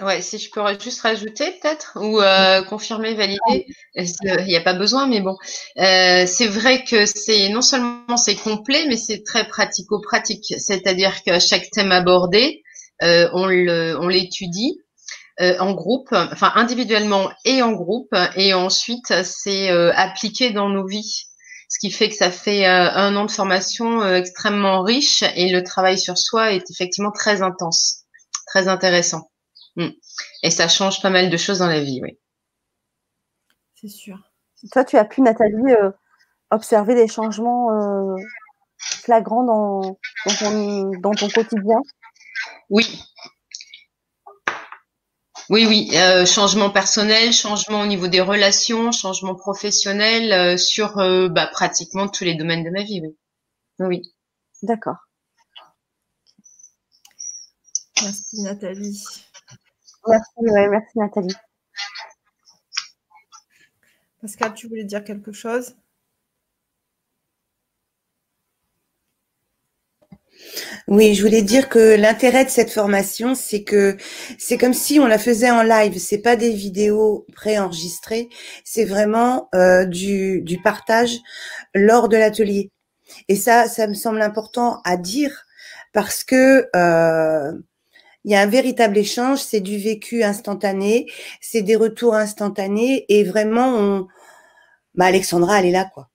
[0.00, 4.74] Ouais, si je peux juste rajouter peut-être ou euh, confirmer, valider, il n'y a pas
[4.74, 5.36] besoin, mais bon,
[5.78, 10.54] euh, c'est vrai que c'est non seulement c'est complet, mais c'est très pratico-pratique.
[10.58, 12.64] C'est-à-dire que chaque thème abordé,
[13.00, 14.80] on l'étudie,
[15.40, 20.84] euh, en groupe, enfin individuellement et en groupe, et ensuite c'est euh, appliqué dans nos
[20.84, 21.26] vies.
[21.68, 25.62] Ce qui fait que ça fait euh, un an de formation extrêmement riche et le
[25.62, 28.00] travail sur soi est effectivement très intense,
[28.48, 29.30] très intéressant.
[29.76, 29.88] Mm.
[30.42, 32.18] Et ça change pas mal de choses dans la vie, oui.
[33.74, 34.18] C'est sûr.
[34.72, 35.72] Toi, tu as pu, Nathalie,
[36.50, 37.68] observer des changements
[38.76, 39.80] flagrants dans,
[41.00, 41.80] dans ton quotidien?
[42.70, 42.86] Oui,
[45.50, 51.30] oui, oui, euh, changement personnel, changement au niveau des relations, changement professionnel euh, sur euh,
[51.30, 53.16] bah, pratiquement tous les domaines de ma vie, oui.
[53.78, 54.02] Oui.
[54.62, 54.96] D'accord.
[58.02, 59.04] Merci Nathalie.
[60.06, 60.30] Merci,
[60.70, 61.34] merci Nathalie.
[64.20, 65.76] Pascal, tu voulais dire quelque chose?
[70.86, 73.96] Oui, je voulais dire que l'intérêt de cette formation, c'est que
[74.38, 75.98] c'est comme si on la faisait en live.
[75.98, 78.28] C'est pas des vidéos préenregistrées,
[78.64, 81.18] c'est vraiment euh, du, du partage
[81.74, 82.70] lors de l'atelier.
[83.28, 85.44] Et ça, ça me semble important à dire
[85.92, 87.52] parce que euh,
[88.24, 93.24] il y a un véritable échange, c'est du vécu instantané, c'est des retours instantanés et
[93.24, 94.08] vraiment, on...
[94.94, 96.10] bah, Alexandra, elle est là, quoi.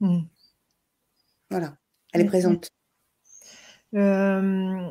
[0.00, 0.22] Hmm.
[1.50, 1.76] Voilà,
[2.12, 2.68] elle est présente.
[3.94, 4.88] Euh,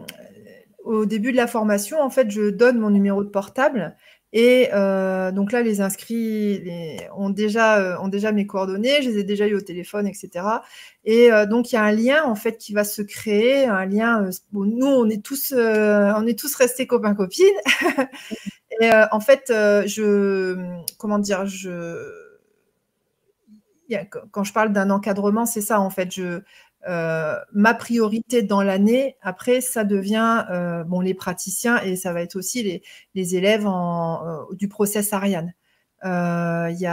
[0.83, 3.95] au début de la formation, en fait, je donne mon numéro de portable
[4.33, 6.63] et euh, donc là, les inscrits
[7.15, 10.45] ont, déjà, euh, ont déjà mes coordonnées, je les ai déjà eu au téléphone, etc.
[11.03, 14.29] Et donc, il y a un lien en fait qui va se créer, un lien.
[14.53, 17.45] nous, on est tous, on est tous restés copains copines.
[18.81, 20.55] et en fait, je,
[20.97, 22.09] comment dire, je,
[24.31, 26.09] quand je parle d'un encadrement, c'est ça en fait.
[26.87, 32.21] Euh, ma priorité dans l'année, après, ça devient euh, bon, les praticiens et ça va
[32.21, 32.81] être aussi les,
[33.15, 35.53] les élèves en, euh, du process Ariane.
[36.03, 36.87] Il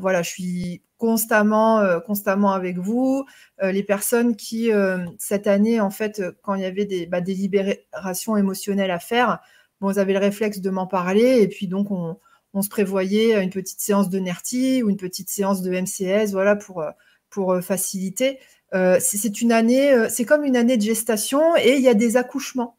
[0.00, 3.26] voilà, je suis constamment, constamment avec vous.
[3.60, 4.70] les personnes qui,
[5.18, 9.40] cette année, en fait, quand il y avait des, bah, libérations émotionnelles à faire,
[9.80, 12.20] vous avez le réflexe de m'en parler et puis donc on,
[12.54, 16.54] on, se prévoyait une petite séance de NERTI ou une petite séance de MCS, voilà,
[16.54, 16.84] pour,
[17.32, 18.38] pour faciliter.
[18.74, 21.94] Euh, c'est une année, euh, c'est comme une année de gestation et il y a
[21.94, 22.76] des accouchements.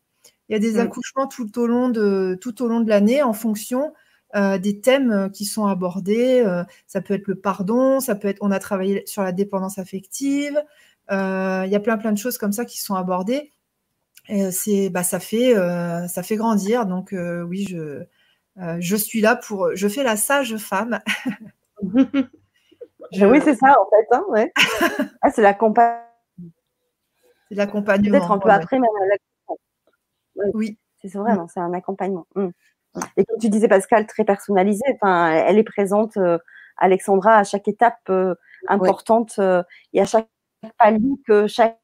[0.49, 0.79] Il y a des mm.
[0.79, 3.93] accouchements tout au long de tout au long de l'année en fonction
[4.35, 6.43] euh, des thèmes qui sont abordés.
[6.87, 8.39] ça peut être le pardon, ça peut être.
[8.41, 10.59] On a travaillé sur la dépendance affective.
[11.11, 11.15] il
[11.69, 13.51] y a plein plein de choses comme ça qui sont abordées.
[14.29, 15.53] Et c'est, bah, ça fait
[16.07, 16.85] ça fait grandir.
[16.87, 17.13] Donc
[17.47, 18.03] oui, je
[18.79, 19.75] je suis là pour.
[19.75, 20.99] Je fais la sage femme.
[23.21, 24.08] Oui, c'est ça, en fait.
[24.12, 24.52] Hein, ouais.
[25.21, 26.02] ah, c'est l'accompagnement.
[27.49, 28.12] C'est l'accompagnement.
[28.12, 28.89] Peut-être un peu après, même
[30.54, 30.78] Oui.
[31.02, 32.28] C'est vraiment, c'est un accompagnement.
[32.36, 32.49] Mmh.
[33.17, 34.86] Et comme tu disais, Pascal, très personnalisée.
[35.02, 36.17] Enfin, elle est présente,
[36.78, 38.10] Alexandra, à chaque étape
[38.67, 39.39] importante
[39.91, 40.30] et à chaque
[40.78, 41.80] palier que chaque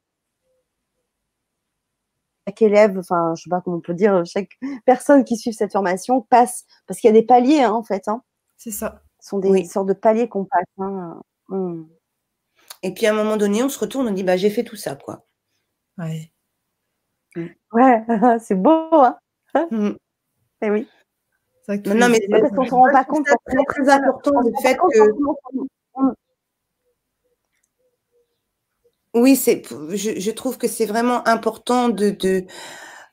[2.50, 5.72] chaque élève, enfin, je sais pas comment on peut dire, chaque personne qui suit cette
[5.72, 8.08] formation passe, parce qu'il y a des paliers, hein, en fait.
[8.08, 8.24] Hein.
[8.58, 9.04] C'est ça.
[9.20, 10.66] Ce sont des sortes de paliers qu'on passe.
[10.78, 11.22] Hein.
[11.50, 11.84] Mmh.
[12.84, 14.76] Et puis à un moment donné, on se retourne, on dit bah j'ai fait tout
[14.76, 15.26] ça, quoi.
[15.98, 16.32] Ouais.
[17.74, 18.06] Ouais,
[18.40, 19.18] c'est beau, hein
[19.72, 19.92] mmh.
[20.62, 20.88] Eh oui.
[21.68, 26.10] non, mais parce qu'on ne se rend pas compte, c'est très important le fait que.
[29.16, 32.46] Oui, c'est, je, trouve que c'est vraiment important de, de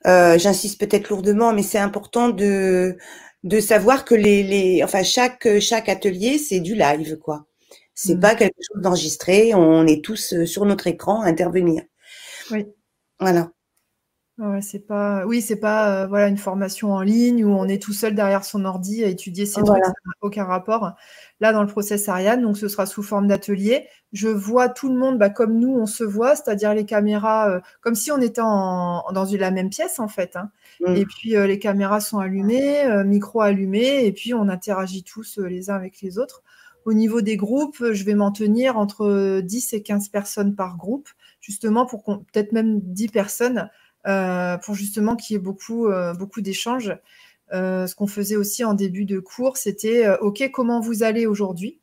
[0.07, 2.99] euh, j'insiste peut-être lourdement, mais c'est important de,
[3.47, 7.47] de savoir que les, les, enfin chaque, chaque atelier, c'est du live, quoi.
[7.95, 8.21] C'est mmh.
[8.21, 9.55] pas quelque chose d'enregistré.
[9.55, 11.83] On est tous euh, sur notre écran à intervenir.
[12.51, 12.67] Oui.
[13.21, 13.51] Voilà.
[14.39, 17.83] Ouais, c'est pas, oui, c'est pas euh, voilà une formation en ligne où on est
[17.83, 20.93] tout seul derrière son ordi à étudier ces trucs, ça n'a aucun rapport.
[21.41, 23.89] Là, dans le process Ariane, donc ce sera sous forme d'atelier.
[24.13, 27.61] Je vois tout le monde bah, comme nous, on se voit, c'est-à-dire les caméras, euh,
[27.81, 30.37] comme si on était en, dans une, la même pièce en fait.
[30.37, 30.51] Hein.
[30.81, 30.97] Mmh.
[30.97, 35.75] Et puis les caméras sont allumées, micro allumé, et puis on interagit tous les uns
[35.75, 36.43] avec les autres.
[36.87, 41.09] Au niveau des groupes, je vais m'en tenir entre 10 et 15 personnes par groupe,
[41.41, 43.69] justement pour peut-être même 10 personnes,
[44.07, 46.97] euh, pour justement qu'il y ait beaucoup, euh, beaucoup d'échanges.
[47.53, 51.81] Euh, ce qu'on faisait aussi en début de cours, c'était OK, comment vous allez aujourd'hui?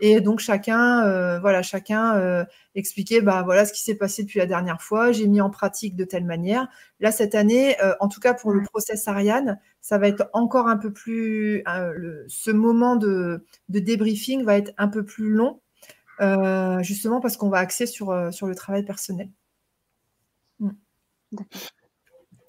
[0.00, 4.38] Et donc chacun, euh, voilà, chacun euh, expliquait, bah voilà ce qui s'est passé depuis
[4.38, 5.12] la dernière fois.
[5.12, 6.68] J'ai mis en pratique de telle manière.
[7.00, 10.68] Là cette année, euh, en tout cas pour le process Ariane, ça va être encore
[10.68, 11.62] un peu plus.
[12.28, 15.60] ce moment de, débriefing va être un peu plus long,
[16.82, 19.30] justement parce qu'on va axer sur sur le travail personnel.
[20.60, 20.70] Mm.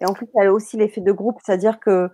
[0.01, 2.09] Et en plus, il y a aussi l'effet de groupe, c'est-à-dire que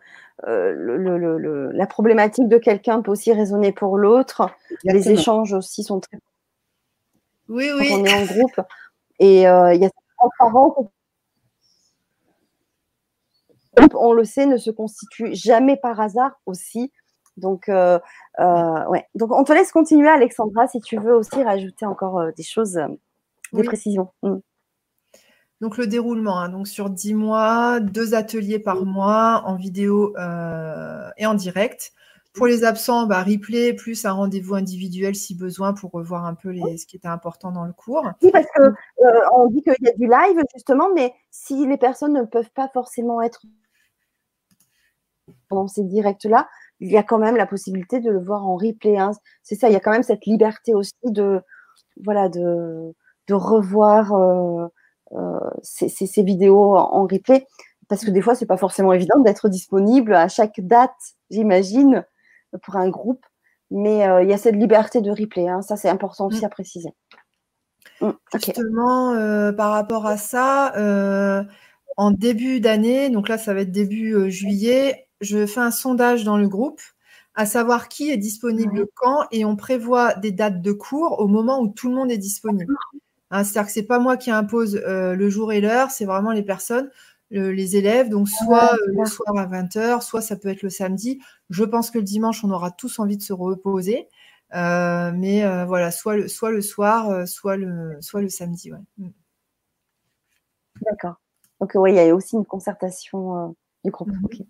[0.47, 4.49] euh, le, la problématique de quelqu'un peut aussi résonner pour l'autre.
[4.83, 6.17] Les échanges aussi sont très.
[7.47, 7.89] Oui, oui.
[7.93, 8.61] on est en groupe.
[9.19, 10.87] Et euh, il y a transparence.
[13.93, 16.91] On le sait, ne se constitue jamais par hasard aussi.
[17.37, 17.99] Donc, euh,
[18.39, 19.05] ouais.
[19.13, 22.79] Donc, on te laisse continuer, Alexandra, si tu veux aussi rajouter encore des choses,
[23.53, 24.09] des précisions.
[24.23, 24.37] Mm.
[25.65, 31.09] Donc le déroulement, hein, donc sur 10 mois, deux ateliers par mois en vidéo euh,
[31.17, 31.91] et en direct.
[32.35, 36.49] Pour les absents, bah, replay plus un rendez-vous individuel si besoin pour revoir un peu
[36.49, 38.07] les, ce qui était important dans le cours.
[38.21, 38.61] Oui, parce qu'on
[39.05, 42.69] euh, dit qu'il y a du live justement, mais si les personnes ne peuvent pas
[42.71, 43.41] forcément être
[45.49, 46.47] dans ces directs-là,
[46.79, 48.99] il y a quand même la possibilité de le voir en replay.
[48.99, 49.13] Hein.
[49.41, 51.41] C'est ça, il y a quand même cette liberté aussi de,
[52.03, 52.93] voilà, de,
[53.27, 54.13] de revoir.
[54.13, 54.67] Euh,
[55.15, 57.47] euh, ces, vidéos en, replay
[57.87, 60.95] parce que des fois, c'est pas forcément évident d'être disponible à chaque date,
[61.29, 62.03] j'imagine,
[62.63, 63.23] pour un groupe.
[63.71, 65.47] Mais euh, il y a cette liberté de replay.
[65.47, 65.61] Hein.
[65.61, 66.45] Ça, c'est important aussi mm.
[66.45, 66.89] à préciser.
[68.01, 70.73] Mm, Justement, euh, par rapport à ça,
[71.97, 76.37] en début d'année, donc là, ça va être début juillet, je fais un sondage dans
[76.37, 76.81] le groupe
[77.35, 81.59] à savoir qui est disponible quand et on prévoit des dates de cours au moment
[81.59, 82.73] où tout le monde est disponible.
[83.35, 86.31] Hein, c'est-à-dire que c'est pas moi qui impose euh, le jour et l'heure, c'est vraiment
[86.31, 86.89] les personnes,
[87.31, 88.07] les élèves.
[88.07, 91.19] Donc soit euh, le soir à 20h, soit ça peut être le samedi.
[91.49, 94.07] Je pense que le dimanche, on aura tous envie de se reposer.
[94.53, 98.71] Euh, mais voilà, soit le, soit le soir, soit, le, soit le samedi.
[98.97, 99.09] Mm.
[100.83, 101.15] D'accord.
[101.59, 104.11] Donc oui, il y a aussi une concertation du groupe.
[104.11, 104.45] Mm-hmm.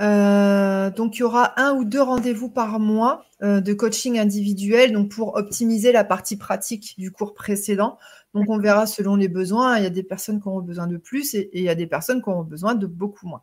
[0.00, 4.92] Euh, donc, il y aura un ou deux rendez-vous par mois euh, de coaching individuel
[4.92, 7.98] donc pour optimiser la partie pratique du cours précédent.
[8.34, 9.76] Donc, on verra selon les besoins.
[9.78, 11.86] Il y a des personnes qui auront besoin de plus et, il y a des
[11.86, 13.42] personnes qui auront besoin de beaucoup moins.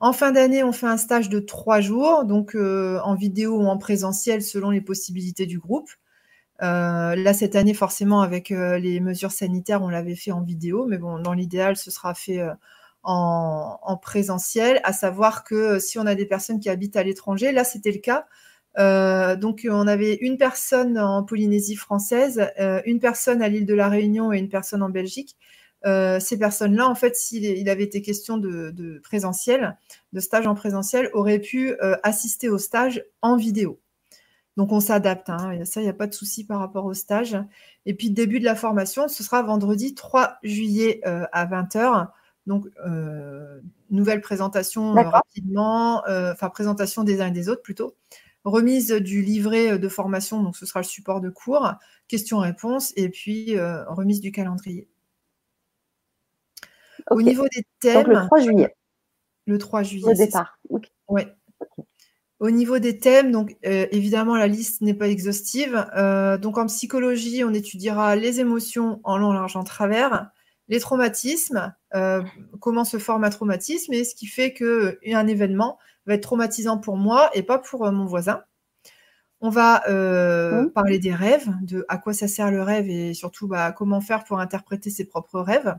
[0.00, 3.66] En fin d'année, on fait un stage de trois jours, donc euh, en vidéo ou
[3.66, 5.90] en présentiel selon les possibilités du groupe.
[6.60, 11.18] là, cette année, forcément, avec les mesures sanitaires, on l'avait fait en vidéo, mais bon,
[11.20, 12.40] dans l'idéal, ce sera fait
[13.02, 17.64] en, présentiel, à savoir que si on a des personnes qui habitent à l'étranger, là
[17.64, 18.26] c'était le cas.
[18.78, 23.74] Euh, donc on avait une personne en Polynésie française, euh, une personne à l'île de
[23.74, 25.36] la Réunion et une personne en Belgique.
[25.84, 29.76] Euh, ces personnes-là, en fait, s'il avait été question de, présentiel,
[30.12, 33.80] de stage en présentiel, auraient pu assister au stage en vidéo.
[34.58, 37.36] Donc on s'adapte, hein, ça, il n'y a pas de souci par rapport au stage.
[37.86, 42.08] Et puis début de la formation, ce sera vendredi 3 juillet à 20h
[42.46, 47.94] donc, euh, nouvelle présentation euh, rapidement, euh, enfin présentation des uns et des autres plutôt.
[48.44, 51.74] Remise du livret de formation, donc ce sera le support de cours,
[52.08, 54.88] questions-réponses, et puis remise du calendrier.
[57.10, 58.04] Au niveau des thèmes.
[58.04, 58.76] Donc le 3 juillet.
[59.46, 60.08] Le 3 juillet.
[60.08, 60.58] Au départ.
[61.08, 61.22] Oui.
[62.40, 65.86] Au niveau des thèmes, donc évidemment la liste n'est pas exhaustive.
[66.42, 70.32] Donc en psychologie, on étudiera les émotions en long, large, en travers,
[70.68, 72.22] les traumatismes, euh,
[72.60, 76.96] comment se forme un traumatisme et ce qui fait qu'un événement va être traumatisant pour
[76.96, 78.42] moi et pas pour mon voisin.
[79.40, 80.70] On va mmh.
[80.70, 84.22] parler des rêves, de à quoi ça sert le rêve et surtout bah, comment faire
[84.22, 85.74] pour interpréter ses propres rêves.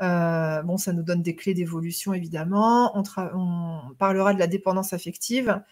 [0.00, 2.98] bon, ça nous donne des clés d'évolution évidemment.
[2.98, 3.04] On,
[3.34, 5.62] on, parlera de la dépendance affective,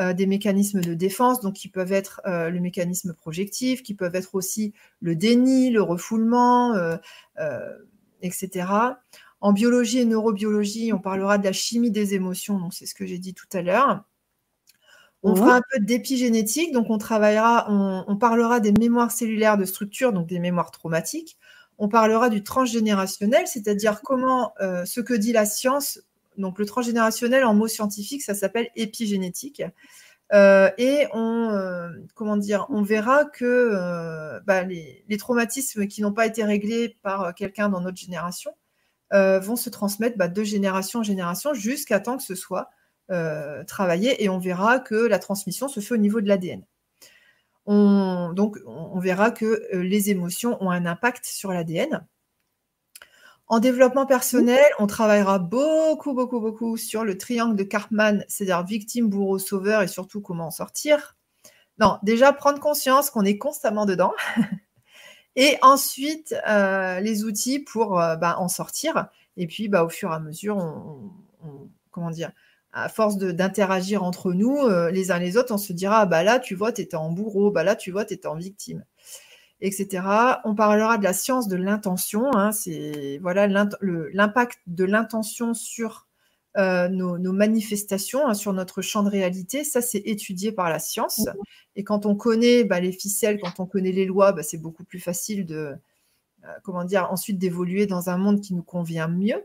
[0.00, 4.16] euh, des mécanismes de défense, donc qui peuvent être euh, le mécanisme projectif, qui peuvent
[4.16, 6.96] être aussi le déni, le refoulement, euh,
[8.22, 8.66] etc.
[9.40, 13.06] En biologie et neurobiologie, on parlera de la chimie des émotions, donc c'est ce que
[13.06, 14.04] j'ai dit tout à l'heure.
[15.26, 20.12] On fera un peu d'épigénétique, donc on travaillera, on, parlera des mémoires cellulaires de structure,
[20.12, 21.38] donc des mémoires traumatiques.
[21.78, 25.98] On parlera du transgénérationnel, c'est-à-dire comment ce que dit la science
[26.36, 29.62] donc le transgénérationnel en mots scientifiques, ça s'appelle épigénétique.
[30.32, 36.12] Euh, et on, euh, comment dire, on verra que euh, bah, les, traumatismes qui n'ont
[36.12, 38.52] pas été réglés par quelqu'un dans notre génération
[39.12, 42.70] vont se transmettre bah, de génération en génération jusqu'à temps que ce soit
[43.68, 44.24] travaillé.
[44.24, 46.64] Et on verra que la transmission se fait au niveau de l'ADN.
[47.66, 52.04] donc, on verra que les émotions ont un impact sur l'ADN.
[53.46, 59.08] En développement personnel, on travaillera beaucoup, beaucoup, beaucoup sur le triangle de Karpman, c'est-à-dire victime,
[59.08, 61.14] bourreau, sauveur et surtout comment en sortir.
[61.78, 64.14] Non, déjà prendre conscience qu'on est constamment dedans.
[65.36, 69.08] et ensuite, euh, les outils pour euh, bah, en sortir.
[69.36, 71.10] Et puis, bah, au fur et à mesure, on,
[71.90, 72.32] comment dire,
[72.72, 76.38] à force d'interagir entre nous, euh, les uns les autres, on se dira, bah là,
[76.38, 78.84] tu vois, tu étais en bourreau, bah là, tu vois, tu étais en victime
[79.60, 80.40] etc.
[80.44, 82.34] On parlera de la science de l'intention.
[82.34, 86.06] Hein, c'est voilà l'impact de l'intention sur
[86.56, 89.64] euh, nos, manifestations, hein, sur notre champ de réalité.
[89.64, 91.18] Ça, c'est étudié par la science.
[91.18, 91.32] Mmh.
[91.76, 94.84] Et quand on connaît bah, les ficelles, quand on connaît les lois, bah, c'est beaucoup
[94.84, 95.74] plus facile de
[96.44, 99.44] euh, comment dire ensuite d'évoluer dans un monde qui nous convient mieux.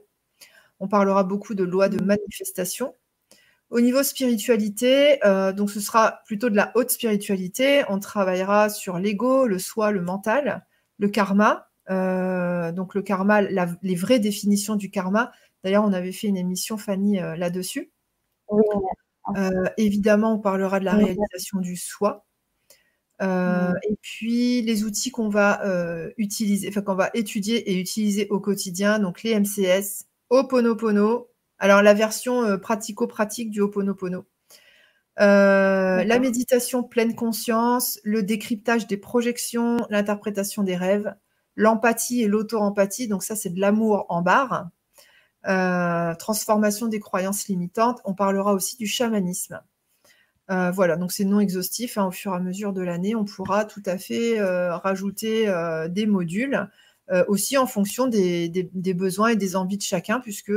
[0.80, 2.06] On parlera beaucoup de lois de mmh.
[2.06, 2.94] manifestation.
[3.70, 7.84] Au niveau spiritualité, euh, donc ce sera plutôt de la haute spiritualité.
[7.88, 10.66] On travaillera sur l'ego, le soi, le mental,
[10.98, 11.70] le karma.
[11.92, 15.32] Euh, donc le karma, les vraies définitions du karma.
[15.64, 17.92] D'ailleurs, on avait fait une émission, Fanny, euh, là-dessus.
[19.78, 22.26] évidemment, on parlera de la réalisation du soi.
[23.22, 25.62] Et puis les outils qu'on va
[26.18, 31.29] utiliser, enfin qu'on va étudier et utiliser au quotidien, donc les MCS, Oponopono,
[31.60, 34.26] alors, la version euh, pratico-pratique du Ho'oponopono.
[35.20, 41.14] Euh, la méditation pleine conscience, le décryptage des projections, l'interprétation des rêves,
[41.58, 44.70] l'empathie et l'auto-empathie, donc ça c'est de l'amour en barre,
[45.46, 49.62] euh, transformation des croyances limitantes, on parlera aussi du chamanisme.
[50.48, 53.66] voilà, donc c'est non exhaustif, hein, au fur et à mesure de l'année, on pourra
[53.66, 55.54] tout à fait rajouter
[55.90, 56.70] des modules,
[57.28, 60.54] aussi en fonction des, des, besoins et des envies de chacun, puisque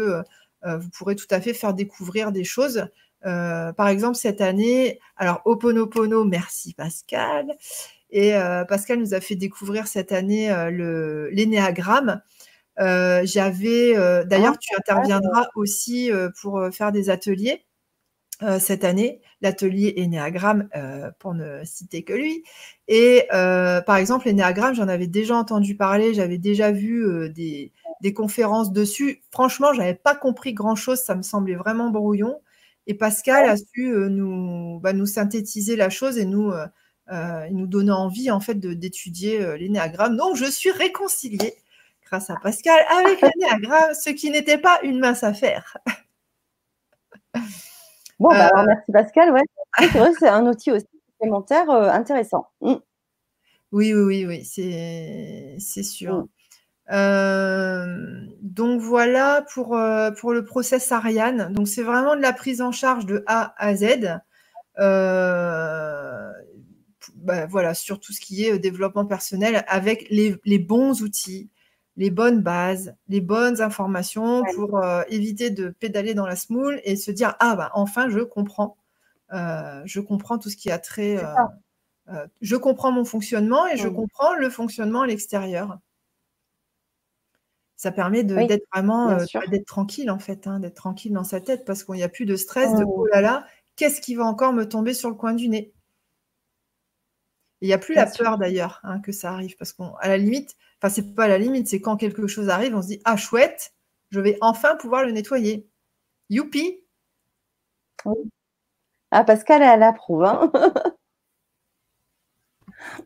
[0.65, 2.87] vous pourrez tout à fait faire découvrir des choses.
[3.25, 7.47] Euh, par exemple, cette année, alors Oponopono, merci Pascal.
[8.11, 10.49] Et euh, Pascal nous a fait découvrir cette année
[11.33, 12.21] l'énéagramme.
[12.79, 13.95] J'avais,
[14.27, 16.11] d'ailleurs, tu interviendras aussi
[16.41, 17.65] pour faire des ateliers
[18.59, 20.69] cette année, l'atelier Énéagramme,
[21.19, 22.43] pour ne citer que lui.
[22.89, 27.73] Et par exemple, l'énéagramme, j'en avais déjà entendu parler, j'avais déjà vu des,
[28.15, 29.23] conférences dessus.
[29.31, 32.41] Franchement, je n'avais pas compris grand-chose, ça me semblait vraiment brouillon.
[32.87, 36.67] Et Pascal a su euh, nous, bah, nous synthétiser la chose et nous, euh,
[37.11, 40.17] euh, nous donner envie en fait d'étudier l'énéagramme.
[40.17, 41.55] Donc, je suis réconciliée
[42.07, 45.77] grâce à Pascal avec l'énéagramme, ce qui n'était pas une mince affaire.
[48.19, 49.33] Bon, bah, alors merci Pascal.
[49.33, 49.43] Ouais.
[49.79, 52.49] C'est vrai, c'est un outil aussi supplémentaire intéressant.
[52.61, 52.75] Mm.
[53.73, 56.15] Oui, oui, oui, oui, c'est sûr.
[56.17, 56.29] Mm.
[56.91, 61.53] Euh, donc voilà pour, euh, pour le process Ariane.
[61.53, 64.21] Donc c'est vraiment de la prise en charge de A à Z.
[64.79, 66.31] Euh,
[67.17, 71.51] bah, voilà, sur tout ce qui est développement personnel avec les, bons outils,
[71.97, 77.11] les bonnes bases, les bonnes informations pour éviter de pédaler dans la smoule et se
[77.11, 78.77] dire Ah bah enfin je comprends.
[79.31, 81.21] je comprends tout ce qui a trait.
[82.41, 85.79] je comprends mon fonctionnement et je comprends le fonctionnement à l'extérieur.
[87.83, 91.65] Ça permet d'être vraiment euh, d'être tranquille en fait, hein, d'être tranquille dans sa tête
[91.65, 93.09] parce qu'il n'y a plus de stress de oh.
[93.13, 95.73] là là, qu'est-ce qui va encore me tomber sur le coin du nez?
[97.61, 100.55] Il n'y a plus la peur d'ailleurs hein, que ça arrive parce qu'à la limite,
[100.83, 103.17] enfin c'est pas à la limite, c'est quand quelque chose arrive, on se dit ah
[103.17, 103.75] chouette,
[104.11, 105.69] je vais enfin pouvoir le nettoyer.
[106.29, 106.81] Youpi
[109.11, 110.25] Ah, Pascal, elle approuve.
[110.25, 110.51] Hein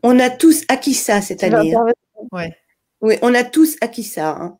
[0.03, 1.75] on a tous acquis ça cette année.
[1.75, 1.85] Hein.
[2.31, 2.55] Ouais.
[3.01, 4.31] Oui, on a tous acquis ça.
[4.31, 4.59] Hein.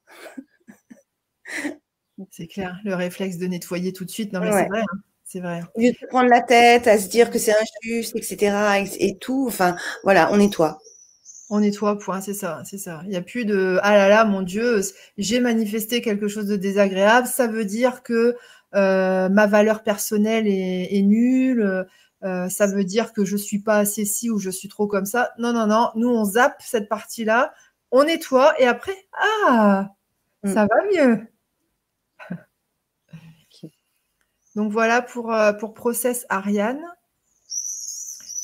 [2.32, 4.34] C'est clair, le réflexe de nettoyer tout de suite.
[4.34, 4.80] Non, mais c'est vrai.
[4.80, 5.00] Hein.
[5.24, 5.62] C'est vrai.
[5.76, 8.84] Au lieu de prendre la tête à se dire que c'est injuste, etc.
[9.00, 9.46] Et, tout.
[9.48, 10.80] Enfin, voilà, on nettoie.
[11.50, 13.02] On nettoie, point, c'est ça, c'est ça.
[13.06, 14.82] Il n'y a plus de ah là là, mon Dieu,
[15.18, 17.28] j'ai manifesté quelque chose de désagréable.
[17.28, 18.36] Ça veut dire que
[18.76, 21.88] euh, ma valeur personnelle est, nulle.
[22.24, 25.06] Euh, ça veut dire que je suis pas assez ci ou je suis trop comme
[25.06, 25.32] ça.
[25.38, 25.92] Non, non, non.
[25.96, 27.54] Nous, on zappe cette partie-là,
[27.92, 29.92] on nettoie et après, ah,
[30.44, 30.54] mm.
[30.54, 31.28] ça va mieux.
[34.56, 36.82] Donc voilà pour, euh, pour Process Ariane.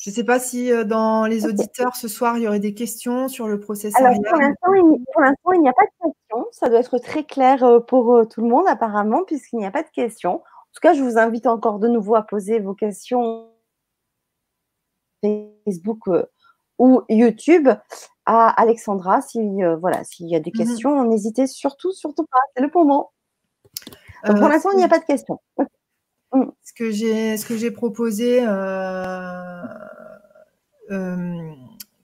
[0.03, 2.73] Je ne sais pas si euh, dans les auditeurs ce soir, il y aurait des
[2.73, 4.37] questions sur le process Alors, Pour
[5.21, 6.45] l'instant, il, n'y a pas de questions.
[6.51, 9.81] Ça doit être très clair euh, pour tout le monde, apparemment, puisqu'il n'y a pas
[9.81, 10.35] de questions.
[10.41, 13.47] En tout cas, je vous invite encore de nouveau à poser vos questions
[15.23, 15.99] Facebook
[16.79, 17.69] ou YouTube
[18.25, 19.21] à Alexandra.
[19.21, 19.39] Si,
[19.79, 20.65] voilà, s'il y a des mhm.
[20.65, 22.39] questions, n'hésitez surtout, surtout pas.
[22.57, 23.13] C'est le moment.
[24.25, 25.39] pour l'instant, il n'y a pas de questions.
[26.33, 26.45] Mm.
[26.63, 29.63] Ce que j'ai, ce que j'ai proposé, euh,
[30.91, 31.51] euh,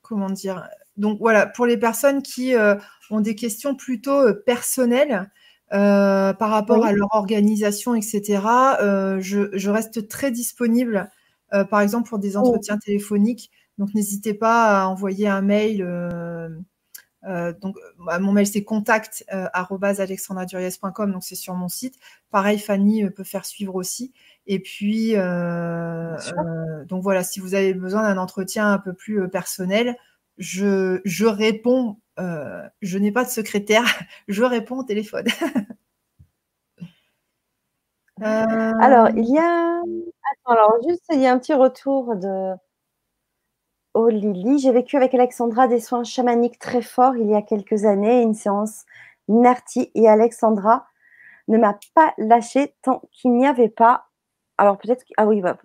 [0.02, 0.70] comment dire?
[0.98, 2.76] Donc voilà, pour les personnes qui euh,
[3.10, 5.30] ont des questions plutôt personnelles
[5.72, 8.42] par rapport à leur organisation, etc.
[9.20, 11.12] Je, reste très disponible,
[11.52, 12.40] par exemple pour des oh.
[12.40, 13.52] entretiens téléphoniques.
[13.78, 15.88] Donc n'hésitez pas à envoyer un mail.
[17.24, 19.26] Donc, mon mail c'est contact
[21.12, 21.96] donc c'est sur mon site.
[22.32, 24.14] Pareil, Fanny peut faire suivre aussi.
[24.52, 29.22] Et puis, euh, euh, donc voilà, si vous avez besoin d'un entretien un peu plus
[29.22, 29.96] euh, personnel,
[30.40, 33.86] je, je réponds, je n'ai pas de secrétaire,
[34.28, 35.26] je réponds au téléphone.
[38.22, 39.82] Alors, il y a.
[40.46, 42.54] alors juste, il y a un petit retour de.
[44.02, 47.84] Oh Lily, j'ai vécu avec Alexandra des soins chamaniques très forts il y a quelques
[47.84, 48.86] années, une séance
[49.28, 50.88] Nerti et Alexandra
[51.50, 54.06] ne m'a pas lâché tant qu'il n'y avait pas
[54.58, 55.62] alors peut-être, ah oui, hop,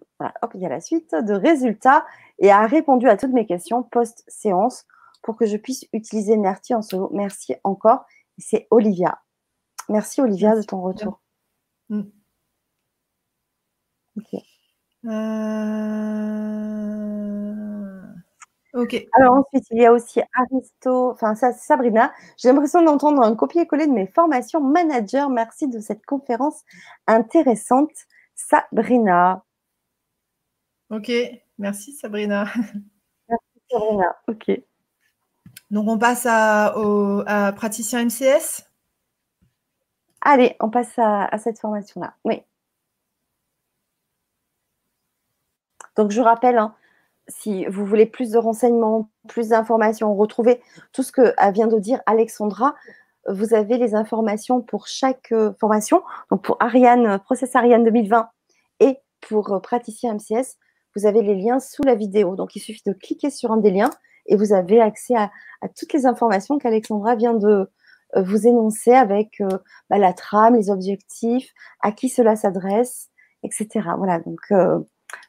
[0.55, 2.05] il y a la suite de résultats
[2.41, 4.85] et a répondu à toutes mes questions post-séance
[5.23, 7.11] pour que je puisse utiliser Nerti en solo.
[7.13, 8.05] Merci encore.
[8.39, 9.21] C'est Olivia.
[9.89, 11.21] Merci Olivia de ton retour.
[11.89, 12.03] Mm.
[14.17, 14.35] Ok.
[15.05, 16.55] Euh,
[18.75, 19.07] ok.
[19.13, 22.13] Alors ensuite, il y a aussi Aristo, enfin ça, Sabrina.
[22.37, 25.31] J'ai l'impression d'entendre un copier-coller de mes formations manager.
[25.31, 26.63] Merci de cette conférence
[27.07, 27.91] intéressante.
[28.35, 29.45] Sabrina.
[30.91, 31.11] Ok,
[31.59, 32.45] merci Sabrina.
[33.29, 34.61] Merci Sabrina, ok.
[35.71, 38.69] Donc on passe à, praticien MCS
[40.21, 42.15] Allez, on passe à, cette formation-là.
[42.25, 42.43] Oui.
[45.97, 46.75] Donc je rappelle, hein,
[47.29, 50.61] si vous voulez plus de renseignements, plus d'informations, retrouvez
[50.93, 52.75] tout ce que vient de dire Alexandra.
[53.27, 56.03] Vous avez les informations pour chaque euh, formation.
[56.31, 58.29] Donc pour Ariane, Process Ariane 2020
[58.81, 60.59] et pour euh, praticien MCS,
[60.95, 62.37] vous avez les liens sous la vidéo.
[62.37, 63.91] Donc il suffit de cliquer sur un des liens
[64.27, 65.31] et vous avez accès à,
[65.75, 67.71] toutes les informations qu'Alexandra vient de
[68.17, 69.43] euh, vous énoncer avec
[69.89, 71.51] bah, la trame, les objectifs,
[71.81, 73.09] à qui cela s'adresse,
[73.43, 73.89] etc.
[73.97, 74.41] Voilà, donc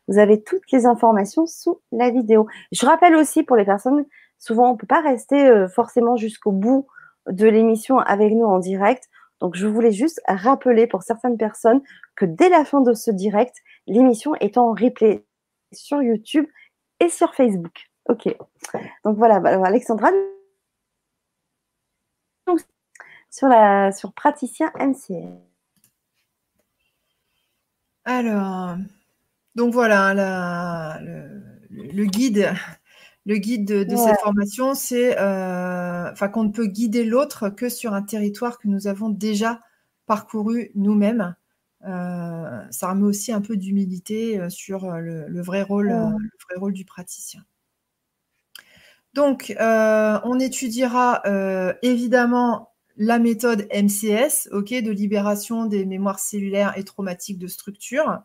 [0.07, 2.47] vous avez toutes les informations sous la vidéo.
[2.71, 4.05] Je rappelle aussi pour les personnes,
[4.37, 6.87] souvent on ne peut pas rester forcément jusqu'au bout
[7.27, 9.09] de l'émission avec nous en direct.
[9.41, 11.81] Donc, je voulais juste rappeler pour certaines personnes
[12.15, 13.55] que dès la fin de ce direct,
[13.87, 15.25] l'émission est en replay
[15.73, 16.45] sur YouTube
[16.99, 17.89] et sur Facebook.
[18.07, 18.35] Ok.
[19.03, 20.09] Donc voilà, bah, Alexandra,
[23.29, 25.37] sur, la, sur praticien MCL.
[28.05, 28.77] Alors,
[29.55, 32.53] donc voilà, le, guide
[33.25, 38.03] le guide de, cette formation, c'est euh, qu'on ne peut guider l'autre que sur un
[38.03, 39.61] territoire que nous avons déjà
[40.05, 41.35] parcouru nous-mêmes.
[41.87, 46.73] Euh, ça remet aussi un peu d'humilité euh, sur le, vrai rôle, le vrai rôle
[46.73, 47.43] du praticien.
[49.13, 51.23] Donc, on étudiera
[51.81, 58.21] évidemment la méthode MCS, ok, de libération des mémoires cellulaires et traumatiques de structure.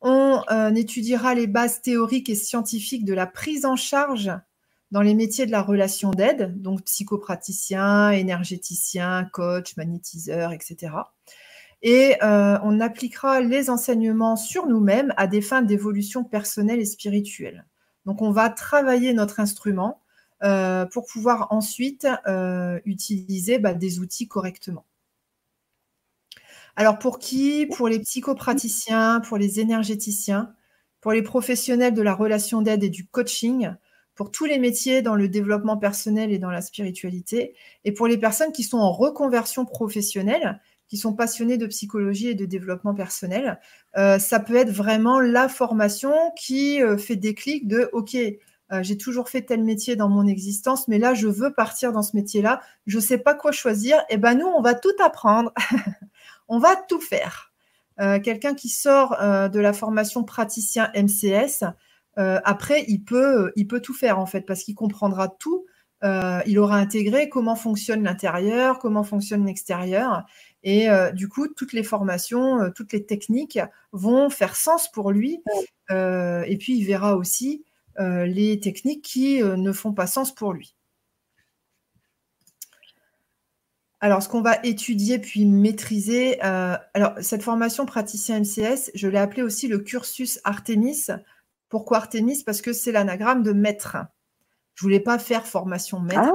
[0.00, 4.30] On euh, étudiera les bases théoriques et scientifiques de la prise en charge
[4.90, 10.92] dans les métiers de la relation d'aide, donc psychopraticien, énergéticien, coach, magnétiseur, etc.
[11.82, 17.66] Et euh, on appliquera les enseignements sur nous-mêmes à des fins d'évolution personnelle et spirituelle.
[18.06, 20.00] Donc on va travailler notre instrument
[20.42, 22.06] euh, pour pouvoir ensuite
[22.84, 24.84] utiliser bah, des outils correctement.
[26.78, 27.66] Alors pour qui?
[27.66, 30.54] Pour les psychopraticiens, pour les énergéticiens,
[31.00, 33.72] pour les professionnels de la relation d'aide et du coaching,
[34.14, 38.16] pour tous les métiers dans le développement personnel et dans la spiritualité, et pour les
[38.16, 43.58] personnes qui sont en reconversion professionnelle, qui sont passionnés de psychologie et de développement personnel.
[43.96, 48.16] Euh, ça peut être vraiment la formation qui euh, fait déclic de OK,
[48.70, 52.02] euh, j'ai toujours fait tel métier dans mon existence, mais là, je veux partir dans
[52.02, 52.60] ce métier-là.
[52.86, 53.98] Je ne sais pas quoi choisir.
[54.10, 55.52] Et ben nous, on va tout apprendre.
[56.48, 57.52] on va tout faire.
[58.22, 61.64] Quelqu'un qui sort de la formation praticien MCS,
[62.18, 65.66] euh, après, il peut, il peut tout faire en fait, parce qu'il comprendra tout.
[66.04, 70.24] Euh, il aura intégré comment fonctionne l'intérieur, comment fonctionne l'extérieur.
[70.62, 73.58] Et euh, du coup, toutes les formations, toutes les techniques
[73.92, 75.42] vont faire sens pour lui.
[75.90, 77.64] et puis, il verra aussi
[77.98, 80.76] les techniques qui ne font pas sens pour lui.
[84.00, 89.42] Alors, ce qu'on va étudier puis maîtriser, alors cette formation praticien MCS, je l'ai appelée
[89.42, 91.06] aussi le cursus Artemis
[91.68, 92.42] pourquoi Artemis?
[92.44, 93.96] Parce que c'est l'anagramme de maître.
[94.74, 96.32] Je voulais pas faire formation maître.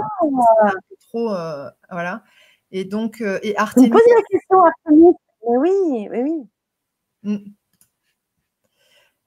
[0.62, 0.72] Ah.
[1.10, 2.24] trop, euh, voilà.
[2.72, 3.90] Et donc, euh, et Artemis.
[3.90, 5.14] Vous la question, Artemis.
[5.48, 6.44] Mais oui, mais oui.
[7.24, 7.38] Mm.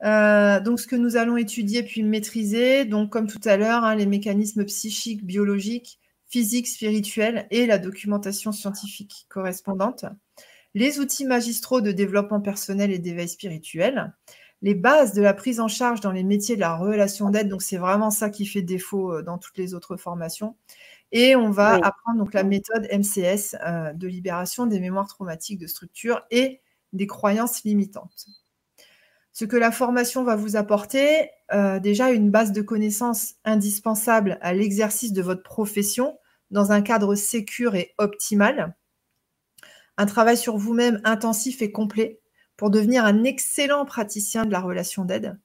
[0.04, 3.94] Euh, donc, ce que nous allons étudier puis maîtriser, donc comme tout à l'heure, hein,
[3.94, 5.98] les mécanismes psychiques, biologiques,
[6.28, 10.04] physiques, spirituels et la documentation scientifique correspondante,
[10.74, 14.12] les outils magistraux de développement personnel et d'éveil spirituel,
[14.62, 17.48] les bases de la prise en charge dans les métiers de la relation d'aide.
[17.48, 20.56] Donc, c'est vraiment ça qui fait défaut euh, dans toutes les autres formations.
[21.12, 25.66] Et on va apprendre donc la méthode MCS euh, de libération des mémoires traumatiques de
[25.66, 26.60] structure et
[26.92, 28.26] des croyances limitantes.
[29.38, 34.54] Ce que la formation va vous apporter, euh, déjà une base de connaissances indispensable à
[34.54, 36.18] l'exercice de votre profession
[36.50, 38.74] dans un cadre sécur et optimal,
[39.98, 42.22] un travail sur vous-même intensif et complet,
[42.56, 45.38] pour devenir un excellent praticien de la relation d'aide,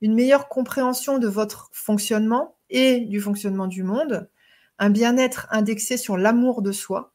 [0.00, 4.30] une meilleure compréhension de votre fonctionnement et du fonctionnement du monde,
[4.78, 7.12] un bien-être indexé sur l'amour de soi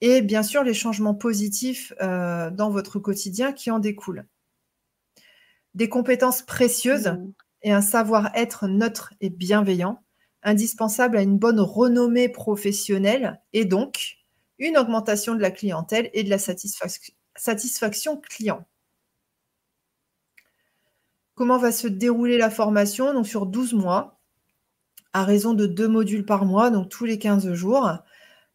[0.00, 4.26] et bien sûr les changements positifs euh, dans votre quotidien qui en découlent.
[5.76, 7.32] Des compétences précieuses mmh.
[7.62, 10.02] et un savoir-être neutre et bienveillant,
[10.42, 14.16] indispensables à une bonne renommée professionnelle et donc
[14.58, 18.66] une augmentation de la clientèle et de la satisfaction satisfaction client.
[21.34, 23.12] Comment va se dérouler la formation?
[23.12, 24.18] Donc sur 12 mois,
[25.12, 27.90] à raison de deux modules par mois, donc tous les 15 jours.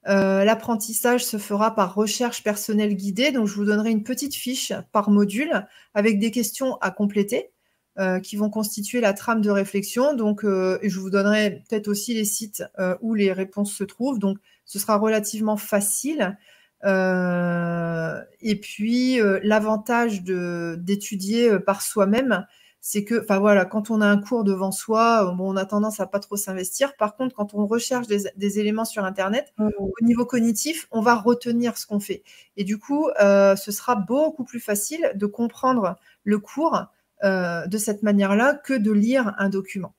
[0.07, 3.31] Euh, l'apprentissage se fera par recherche personnelle guidée.
[3.31, 7.51] Donc, je vous donnerai une petite fiche par module avec des questions à compléter
[7.99, 10.15] euh, qui vont constituer la trame de réflexion.
[10.15, 12.63] Donc, euh, je vous donnerai peut-être aussi les sites
[13.01, 14.19] où les réponses se trouvent.
[14.19, 16.37] Donc, ce sera relativement facile.
[16.83, 22.47] Et puis l'avantage d'étudier par soi-même,
[22.83, 25.99] c'est que, enfin voilà, quand on a un cours devant soi, bon, on a tendance
[25.99, 26.95] à pas trop s'investir.
[26.97, 29.69] Par contre, quand on recherche des, éléments sur Internet, mmh.
[29.77, 32.23] au niveau cognitif, on va retenir ce qu'on fait.
[32.57, 36.85] Et du coup, ce sera beaucoup plus facile de comprendre le cours
[37.23, 39.93] de cette manière-là que de lire un document.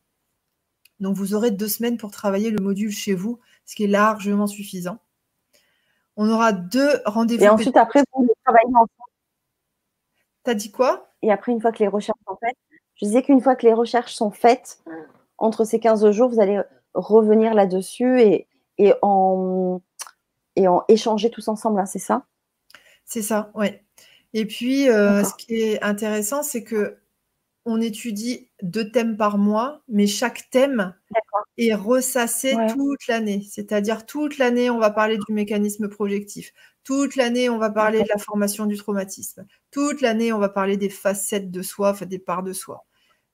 [0.98, 4.48] Donc, vous aurez deux semaines pour travailler le module chez vous, ce qui est largement
[4.48, 4.98] suffisant.
[6.16, 7.44] On aura deux rendez-vous.
[7.44, 8.88] Et ensuite, après, vous travaillez ensemble.
[10.42, 11.12] T'as dit quoi?
[11.22, 12.56] Et après, une fois que les recherches sont faites,
[13.02, 14.78] je disais qu'une fois que les recherches sont faites,
[15.36, 16.60] entre ces 15 jours, vous allez
[16.94, 18.46] revenir là-dessus et,
[18.78, 19.82] et, en,
[20.54, 22.26] et en échanger tous ensemble, hein, c'est ça?
[23.04, 23.66] C'est ça, oui.
[24.34, 26.98] Et puis, euh, ce qui est intéressant, c'est que
[27.64, 30.94] on étudie deux thèmes par mois, mais chaque thème
[31.58, 33.46] est ressassé toute l'année.
[33.48, 36.52] C'est-à-dire toute l'année, on va parler du mécanisme projectif.
[36.82, 39.46] Toute l'année, on va parler de la formation du traumatisme.
[39.70, 42.84] Toute l'année, on va parler des facettes de soi, enfin, des parts de soi.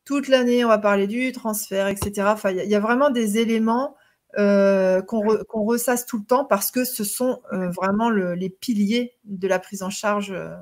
[0.08, 2.28] Toute l'année, on va parler du transfert, etc.
[2.28, 3.94] Enfin, il y, a vraiment des éléments
[4.38, 9.46] euh, qu'on ressasse tout le temps parce que ce sont euh, vraiment les piliers de
[9.46, 10.56] la prise en charge euh,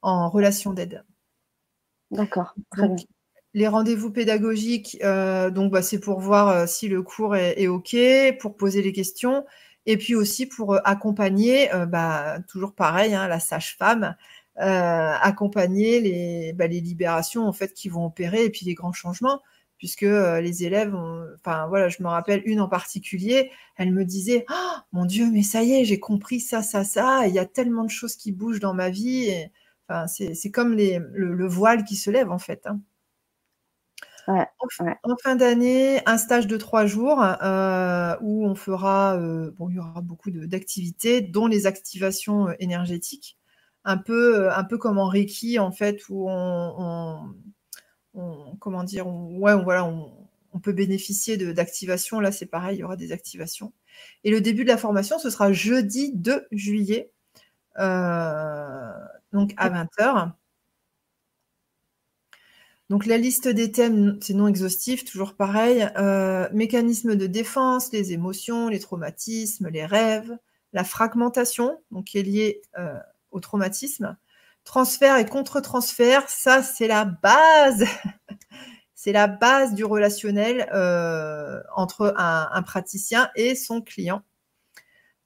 [0.00, 1.04] en relation d'aide.
[2.10, 2.54] D'accord.
[3.52, 7.94] Les rendez-vous pédagogiques, euh, donc bah, c'est pour voir si le cours est, OK,
[8.40, 9.44] pour poser les questions,
[9.84, 14.16] et puis aussi pour accompagner, bah, toujours pareil, hein, la sage-femme,
[14.56, 19.40] accompagner les, bah, les, libérations en fait qui vont opérer et puis les grands changements,
[19.78, 20.94] puisque les élèves,
[21.36, 25.42] enfin voilà, je me rappelle une en particulier, elle me disait, oh, mon Dieu, mais
[25.42, 28.32] ça y est, j'ai compris ça, ça, ça, il y a tellement de choses qui
[28.32, 29.28] bougent dans ma vie.
[29.28, 29.50] Et,
[30.06, 32.66] c'est comme le, voile qui se lève en fait.
[32.66, 32.80] Hein.
[34.28, 39.76] en, fin d'année, un stage de trois jours euh, où on fera, euh, bon, il
[39.76, 43.38] y aura beaucoup d'activités, dont les activations euh, énergétiques,
[43.84, 47.34] un peu, un peu comme en Reiki en fait, où on,
[48.58, 52.20] comment dire, ouais, voilà, on, peut bénéficier d'activations.
[52.20, 53.72] Là, c'est pareil, il y aura des activations.
[54.24, 57.12] Et le début de la formation, ce sera jeudi 2 juillet,
[57.76, 60.32] donc à 20h.
[62.90, 65.88] Donc la liste des thèmes, c'est non exhaustif, toujours pareil.
[65.96, 70.36] Euh, mécanismes de défense, les émotions, les traumatismes, les rêves,
[70.72, 72.98] la fragmentation, donc qui est liée euh,
[73.30, 74.16] au traumatisme.
[74.64, 77.84] Transfert et contre-transfert, ça c'est la base.
[78.94, 84.22] c'est la base du relationnel euh, entre un, praticien et son client.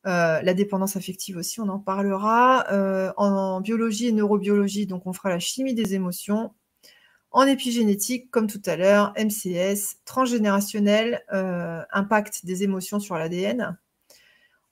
[0.05, 2.67] la dépendance affective aussi, on en parlera.
[3.17, 6.53] en biologie et neurobiologie, donc on fera la chimie des émotions,
[7.35, 13.77] en épigénétique, comme tout à l'heure, MCS, transgénérationnel, euh, impact des émotions sur l'ADN.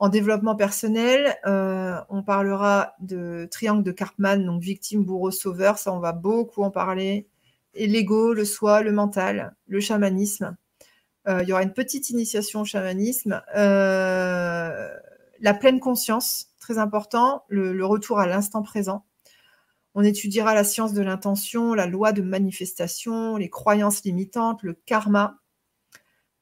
[0.02, 5.92] En développement personnel, euh, on parlera de triangle de Karpman, donc victime, bourreau, sauveur, ça
[5.92, 7.28] on va beaucoup en parler.
[7.74, 10.56] Et l'ego, le soi, le mental, le chamanisme.
[11.28, 13.42] Euh, il y aura une petite initiation au chamanisme.
[13.54, 19.04] la pleine conscience, très important, le retour à l'instant présent.
[19.94, 25.38] On étudiera la science de l'intention, la loi de manifestation, les croyances limitantes, le karma.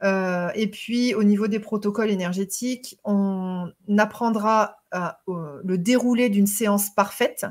[0.03, 4.79] Euh, et puis, au niveau des protocoles énergétiques, on apprendra
[5.27, 7.47] le déroulé d'une séance parfaite,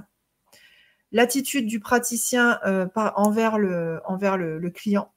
[1.11, 5.11] l'attitude du praticien euh, envers, le, client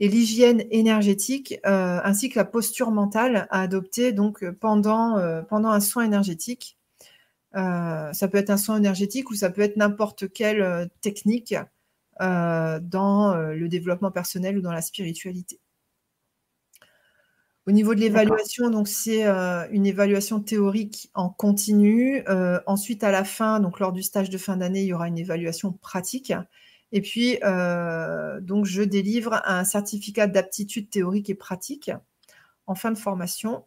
[0.00, 6.04] et l'hygiène énergétique, euh, ainsi que la posture mentale à adopter donc, pendant un soin
[6.04, 6.76] énergétique.
[7.56, 11.54] Euh, ça peut être un soin énergétique ou ça peut être n'importe quelle euh, technique
[12.20, 15.60] euh, dans le développement personnel ou dans la spiritualité.
[17.66, 22.22] Au niveau de l'évaluation, donc c'est une évaluation théorique en continu.
[22.66, 25.18] ensuite, à la fin, donc lors du stage de fin d'année, il y aura une
[25.18, 26.32] évaluation pratique.
[26.92, 27.38] Et puis,
[28.40, 31.90] donc je délivre un certificat d'aptitude théorique et pratique
[32.66, 33.64] en fin de formation.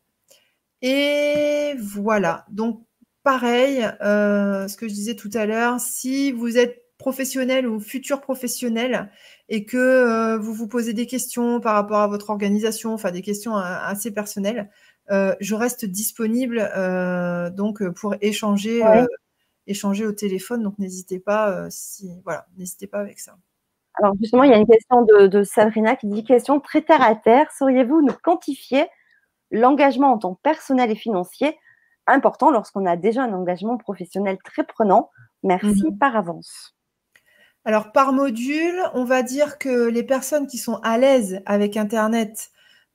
[0.81, 2.45] Et voilà.
[2.49, 2.85] Donc
[3.23, 8.21] pareil, euh, ce que je disais tout à l'heure, si vous êtes professionnel ou futur
[8.21, 9.09] professionnel
[9.49, 13.21] et que euh, vous vous posez des questions par rapport à votre organisation, enfin des
[13.21, 14.69] questions assez personnelles,
[15.11, 16.69] euh, je reste disponible
[17.55, 18.83] donc pour échanger,
[19.67, 20.63] échanger au téléphone.
[20.63, 23.35] Donc n'hésitez pas, si voilà, n'hésitez pas avec ça.
[23.95, 27.01] Alors justement, il y a une question de, de Sabrina qui dit question très terre
[27.01, 27.51] à terre.
[27.57, 28.87] Sauriez-vous nous quantifier
[29.51, 31.57] l'engagement en tant personnel et financier
[32.07, 35.09] important lorsqu'on a déjà un engagement professionnel très prenant?
[35.43, 35.97] Merci mhm.
[35.97, 36.75] par avance.
[37.69, 42.49] Alors, par module, on va dire que les personnes qui sont à l'aise avec Internet,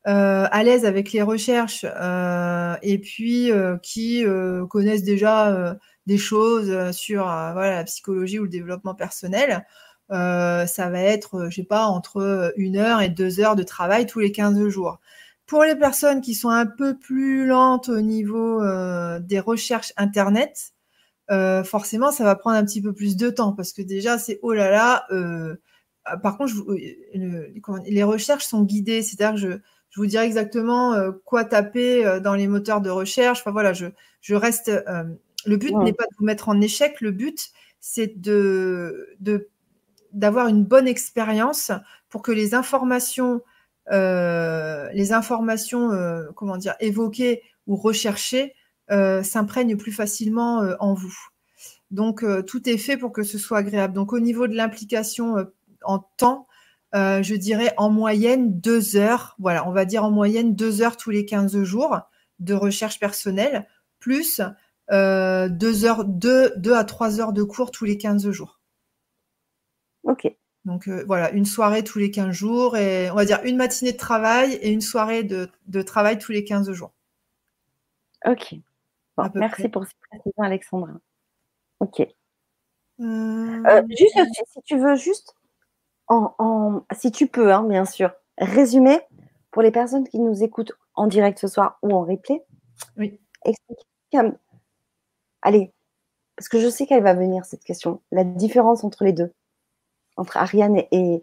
[0.09, 4.25] euh, à l'aise avec les recherches euh, et puis euh, qui
[4.69, 9.65] connaissent déjà des choses sur la psychologie ou le développement personnel,
[10.11, 14.19] ça va être, je sais pas, entre une heure et deux heures de travail tous
[14.19, 14.99] les 15 jours.
[15.47, 18.61] Pour les personnes qui sont un peu plus lentes au niveau
[19.21, 20.74] des recherches Internet,
[21.31, 24.39] euh, forcément, ça va prendre un petit peu plus de temps parce que déjà, c'est
[24.43, 25.07] oh là là.
[25.11, 25.57] Euh,
[26.05, 26.53] ah, par contre,
[27.87, 29.59] les recherches sont guidées, c'est-à-dire que je,
[29.91, 30.95] je, vous dirai exactement
[31.25, 33.41] quoi taper dans les moteurs de recherche.
[33.41, 33.87] Enfin voilà, je,
[34.21, 34.71] je reste.
[35.47, 37.51] le but n'est pas de vous mettre en échec, le but,
[37.81, 39.17] c'est de
[40.13, 41.73] d'avoir une bonne expérience
[42.11, 43.41] pour que les informations
[43.93, 48.55] euh, les informations, euh, comment dire, évoquées ou recherchées
[48.91, 51.17] euh, s'imprègnent plus facilement en vous.
[51.91, 53.95] Donc, tout est fait pour que ce soit agréable.
[53.95, 55.47] Donc, au niveau de l'implication
[55.85, 56.49] en temps,
[56.93, 59.37] je dirais en moyenne deux heures.
[59.39, 62.01] Voilà, on va dire en moyenne deux heures tous les 15 jours
[62.41, 63.69] de recherche personnelle,
[64.01, 64.41] plus
[64.91, 68.59] deux, heures, deux, deux à trois heures de cours tous les 15 jours.
[70.05, 70.29] Ok.
[70.65, 73.93] Donc euh, voilà, une soirée tous les 15 jours et on va dire une matinée
[73.93, 75.49] de travail et une soirée de,
[75.83, 76.93] travail tous les 15 jours.
[78.25, 78.55] Ok.
[79.35, 80.93] Merci pour cette précision, Alexandra.
[81.81, 82.01] Ok.
[82.01, 84.19] Euh, euh, juste,
[84.53, 85.35] si tu veux, juste,
[86.09, 89.01] en, si tu peux, hein, bien sûr, résumer
[89.51, 92.45] pour les personnes qui nous écoutent en direct ce soir ou en replay.
[92.97, 93.21] Oui.
[93.45, 93.87] Explique,
[95.43, 95.73] allez,
[96.37, 99.33] parce que je sais qu'elle va venir cette question, la différence entre les deux
[100.17, 101.23] entre Ariane et,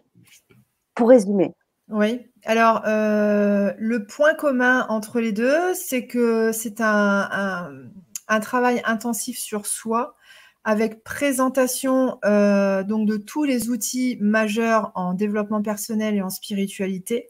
[0.94, 1.54] pour résumer.
[1.88, 2.20] Oui.
[2.44, 7.70] Alors, euh, le point commun entre les deux, c'est que c'est un,
[8.40, 10.16] travail intensif sur soi
[10.64, 17.28] avec présentation euh, donc de tous les outils majeurs en développement personnel et en spiritualité,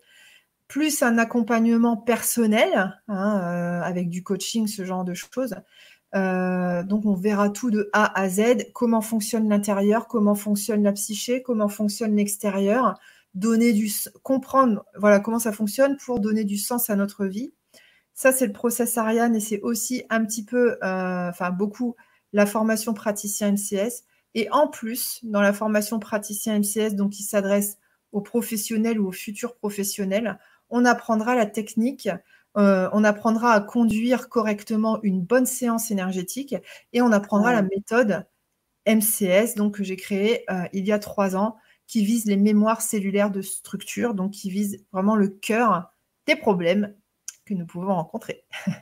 [0.69, 5.57] plus un accompagnement personnel hein, euh, avec du coaching, ce genre de choses.
[6.15, 11.43] Donc on verra tout de A à Z, comment fonctionne l'intérieur, comment fonctionne la psyché,
[11.43, 12.99] comment fonctionne l'extérieur,
[13.35, 13.91] donner du
[14.23, 17.53] comprendre voilà comment ça fonctionne pour donner du sens à notre vie.
[18.15, 21.97] Ça c'est le process Ariane et c'est aussi un petit peu, enfin beaucoup
[22.33, 24.05] la formation praticien MCS.
[24.35, 27.79] Et en plus, dans la formation praticien MCS, donc qui s'adresse
[28.13, 30.39] aux professionnels ou aux futurs professionnels,
[30.71, 32.09] on apprendra la technique,
[32.57, 36.55] euh, on apprendra à conduire correctement une bonne séance énergétique
[36.93, 38.27] et on apprendra la méthode
[38.87, 41.57] MCS, donc que j'ai créée euh, il y a trois ans,
[41.93, 45.93] qui vise les mémoires cellulaires de structure, donc qui vise vraiment le cœur
[46.27, 46.97] des problèmes
[47.45, 48.47] que nous pouvons rencontrer.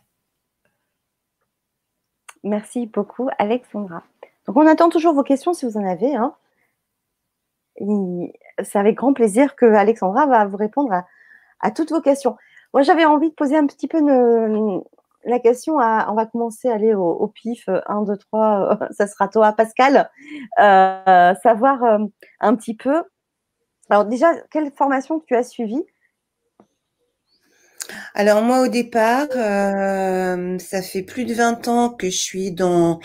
[2.44, 4.04] Merci beaucoup, Alexandra.
[4.46, 6.14] Donc, on attend toujours vos questions si vous en avez.
[6.14, 6.36] Hein.
[8.62, 11.02] C'est avec grand plaisir que Alexandra va vous répondre
[11.58, 12.36] à, toutes vos questions.
[12.74, 14.00] Moi, j'avais envie de poser un petit peu
[15.24, 16.08] la question à.
[16.10, 17.68] On va commencer à aller au, pif.
[17.86, 20.10] 1, 2, 3, ça sera toi, Pascal.
[20.58, 21.98] Euh, savoir euh,
[22.40, 23.02] un petit peu.
[23.90, 25.84] Alors, déjà, quelle formation tu as suivie?
[28.14, 33.00] Alors moi au départ, euh, ça fait plus de 20 ans que je suis dans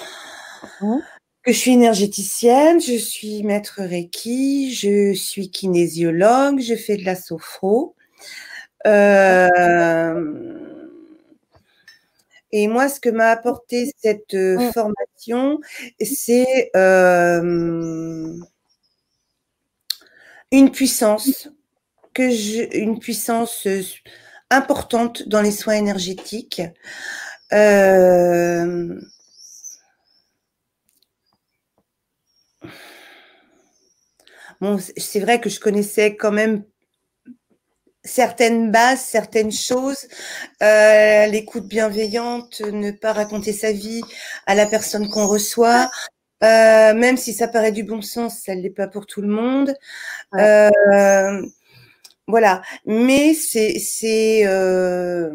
[0.81, 0.97] mmh.
[1.43, 7.15] que je suis énergéticienne, je suis maître Reiki, je suis kinésiologue, je fais de la
[7.15, 7.95] sophro.
[8.85, 10.64] Euh,
[12.57, 14.71] et moi, ce que m'a apporté cette euh, mmh.
[14.71, 15.59] formation,
[15.99, 16.71] c'est
[20.51, 21.49] une puissance
[22.13, 23.67] que je, une puissance
[24.49, 26.61] importante dans les soins énergétiques.
[27.51, 29.01] Euh,
[34.61, 36.63] bon, c'est vrai que je connaissais quand même
[38.05, 40.07] certaines bases, certaines choses,
[40.63, 44.01] euh, l'écoute bienveillante, ne pas raconter sa vie
[44.45, 45.91] à la personne qu'on reçoit,
[46.43, 49.27] euh, même si ça paraît du bon sens, ça ne l'est pas pour tout le
[49.27, 49.75] monde.
[52.27, 55.29] Voilà, mais c'est euh,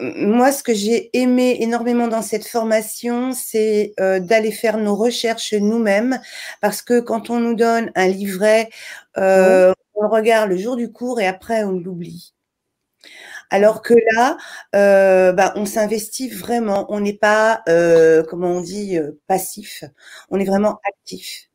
[0.00, 5.52] moi ce que j'ai aimé énormément dans cette formation, c'est euh, d'aller faire nos recherches
[5.54, 6.18] nous-mêmes,
[6.60, 8.70] parce que quand on nous donne un livret,
[9.18, 12.34] euh, on le regarde le jour du cours et après on l'oublie.
[13.50, 14.36] Alors que là,
[15.32, 16.86] bah, on s'investit vraiment.
[16.88, 17.62] On n'est pas,
[18.28, 19.84] comment on dit, passif.
[20.30, 21.50] On est vraiment actif.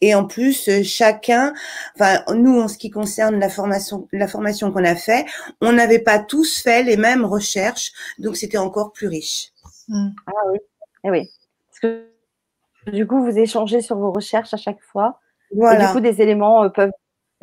[0.00, 1.52] Et en plus, euh, chacun,
[1.94, 5.26] enfin nous en ce qui concerne la formation, la formation qu'on a fait,
[5.60, 9.52] on n'avait pas tous fait les mêmes recherches, donc c'était encore plus riche.
[9.88, 10.08] Hmm.
[10.26, 10.58] Ah oui,
[11.04, 11.30] eh oui.
[11.68, 12.10] Parce que
[12.90, 15.20] du coup, vous échangez sur vos recherches à chaque fois.
[15.54, 15.84] Voilà.
[15.84, 16.92] Et du coup, des éléments euh, peuvent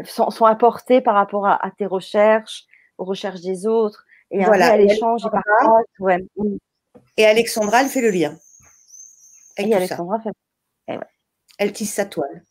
[0.06, 2.66] sont, sont, apportés par rapport à, tes recherches,
[2.98, 4.78] aux recherches des autres, et voilà.
[4.78, 6.26] l'échange et ouais.
[7.18, 8.36] Et Alexandra, elle fait le lien.
[9.58, 10.32] Et Alexandra fait.
[10.88, 11.08] Eh ouais.
[11.60, 12.44] Elle tisse sa toile.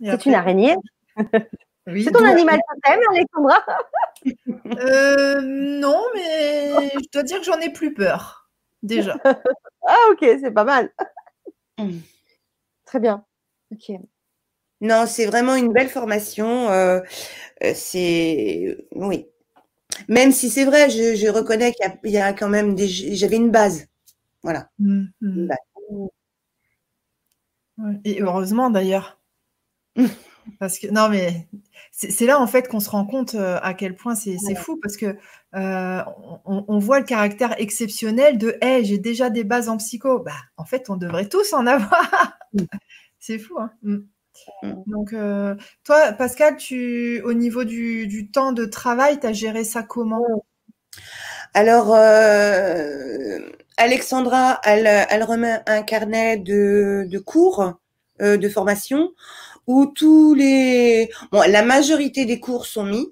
[0.00, 0.76] C'est une araignée
[1.86, 3.64] C'est ton animal totem, Alexandra
[4.78, 8.50] euh, Non, mais je dois dire que j'en ai plus peur,
[8.82, 9.16] déjà.
[9.86, 10.92] ah, ok, c'est pas mal.
[11.78, 12.00] Mm.
[12.84, 13.24] Très bien.
[13.72, 13.92] Ok.
[14.80, 16.70] Non, c'est vraiment une belle formation.
[16.70, 17.00] Euh,
[17.64, 18.76] euh, c'est.
[18.94, 19.26] Oui.
[20.08, 22.86] Même si c'est vrai, je, reconnais qu'il y, a quand même des.
[22.88, 23.86] J'avais une base.
[24.42, 24.68] Voilà.
[24.78, 25.38] Mm, mm.
[25.38, 25.58] Une base.
[28.04, 29.18] Et heureusement d'ailleurs.
[30.58, 31.48] Parce que non, mais
[31.92, 34.96] c'est là en fait qu'on se rend compte euh, à quel point c'est fou parce
[34.96, 35.16] que
[35.54, 36.02] euh,
[36.44, 40.20] on, voit le caractère exceptionnel de hey, j'ai déjà des bases en psycho.
[40.20, 42.38] Bah, en fait, on devrait tous en avoir.
[43.18, 43.58] C'est fou.
[43.58, 43.98] Hein mm.
[44.62, 44.72] Mm.
[44.86, 49.82] Donc, euh, toi, Pascal, tu, au niveau du, temps de travail, tu as géré ça
[49.82, 50.44] comment?
[51.54, 51.94] Alors,
[53.78, 57.74] Alexandra, elle, remet un carnet de, cours
[58.20, 59.12] euh, de formation
[59.68, 63.06] où tous les, bon, la majorité des cours sont mis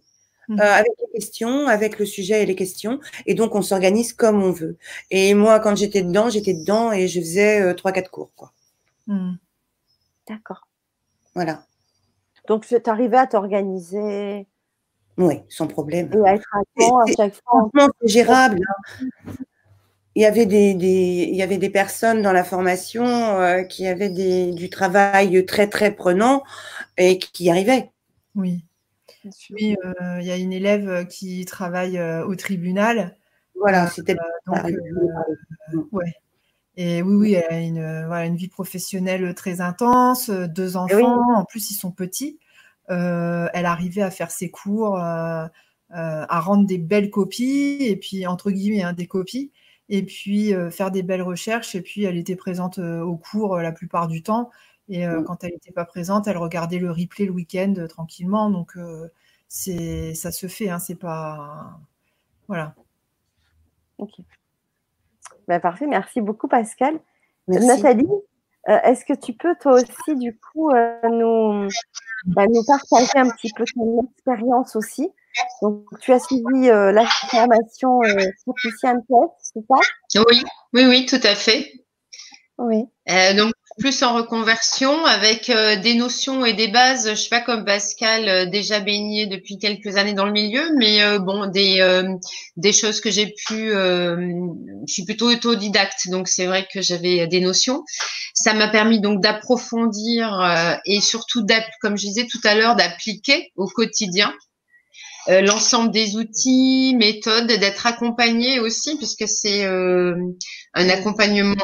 [0.49, 0.61] mmh.
[0.61, 4.43] euh, avec les questions, avec le sujet et les questions, et donc on s'organise comme
[4.43, 4.77] on veut.
[5.13, 8.53] Et moi, quand j'étais dedans, j'étais dedans et je faisais euh, trois, quatre cours, quoi.
[9.07, 9.35] Mmh.
[10.29, 10.67] D'accord.
[11.37, 11.63] Voilà.
[12.49, 14.49] Donc, tu arrivais à t'organiser.
[15.17, 16.11] Oui, sans problème.
[16.13, 17.71] Et à être à temps à chaque fois.
[18.01, 18.59] C'est gérable.
[18.69, 19.33] Hein
[20.17, 24.09] il y avait des, il y avait des personnes dans la formation euh, qui avaient
[24.09, 26.43] des, du travail très très prenant
[26.97, 27.91] et qui y arrivaient.
[28.35, 28.65] Oui.
[29.51, 33.15] Oui, euh, il y a une élève qui travaille euh, au tribunal.
[33.61, 34.17] Voilà, c'était
[34.47, 36.15] donc, ouais.
[36.77, 41.45] Et oui, oui, elle a une, voilà, une vie professionnelle très intense, deux enfants, en
[41.45, 42.39] plus ils sont petits.
[42.89, 45.51] elle arrivait à faire ses cours, à
[46.41, 49.53] rendre des belles copies, et puis entre guillemets, hein, des copies,
[49.89, 54.09] et puis faire des belles recherches, et puis elle était présente au cours la plupart
[54.09, 54.51] du temps.
[54.89, 58.51] Et quand elle n'était pas présente, elle regardait le replay le week-end tranquillement.
[58.51, 58.77] Donc,
[59.49, 61.81] c'est ça se fait, hein, c'est pas.
[62.49, 62.75] Voilà.
[63.99, 64.13] Ok.
[65.49, 66.99] Ben, parfait, merci beaucoup Pascal.
[67.49, 68.09] Nathalie,
[68.69, 71.69] euh, est-ce que tu peux toi aussi du coup euh, nous,
[72.27, 75.09] bah, nous partager un petit peu ton expérience aussi?
[75.63, 78.31] Donc tu as suivi euh, la formation euh,
[79.39, 80.23] c'est ça?
[80.29, 80.43] Oui,
[80.73, 81.71] oui, oui, tout à fait.
[82.59, 82.87] Oui.
[83.37, 87.65] donc plus en reconversion avec euh, des notions et des bases, je suis pas comme
[87.65, 91.77] Pascal euh, déjà baigné depuis quelques années dans le milieu, mais euh, bon des
[92.57, 97.41] des choses que j'ai pu, je suis plutôt autodidacte, donc c'est vrai que j'avais des
[97.41, 97.85] notions.
[98.35, 101.45] Ça m'a permis donc d'approfondir et surtout
[101.81, 104.33] comme je disais tout à l'heure d'appliquer au quotidien
[105.29, 111.57] l'ensemble des outils, méthodes, d'être accompagné aussi, puisque c'est un accompagnement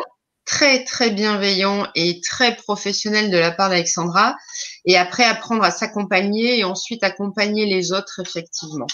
[0.45, 4.37] très très bienveillant et très professionnel de la part d'Alexandra
[4.85, 8.87] et après apprendre à s'accompagner et ensuite accompagner les autres effectivement.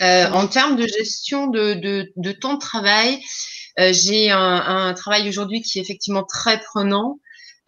[0.00, 1.74] Euh, en termes de gestion de,
[2.16, 3.20] de, temps de travail,
[3.78, 7.20] euh, j'ai un, un, travail aujourd'hui qui est effectivement très prenant.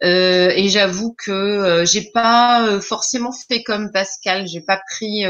[0.03, 5.25] Euh, et j'avoue que euh, j'ai pas euh, forcément fait comme Pascal, j'ai pas pris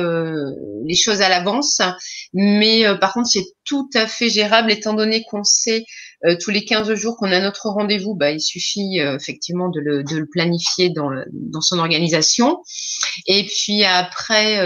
[0.86, 1.82] les choses à l'avance,
[2.34, 5.86] mais par contre c'est tout à fait gérable étant donné qu'on sait
[6.42, 10.18] tous les 15 jours qu'on a notre rendez-vous, bah, il suffit effectivement de le, de
[10.18, 12.60] le planifier dans, dans son organisation.
[13.28, 14.62] Et puis après,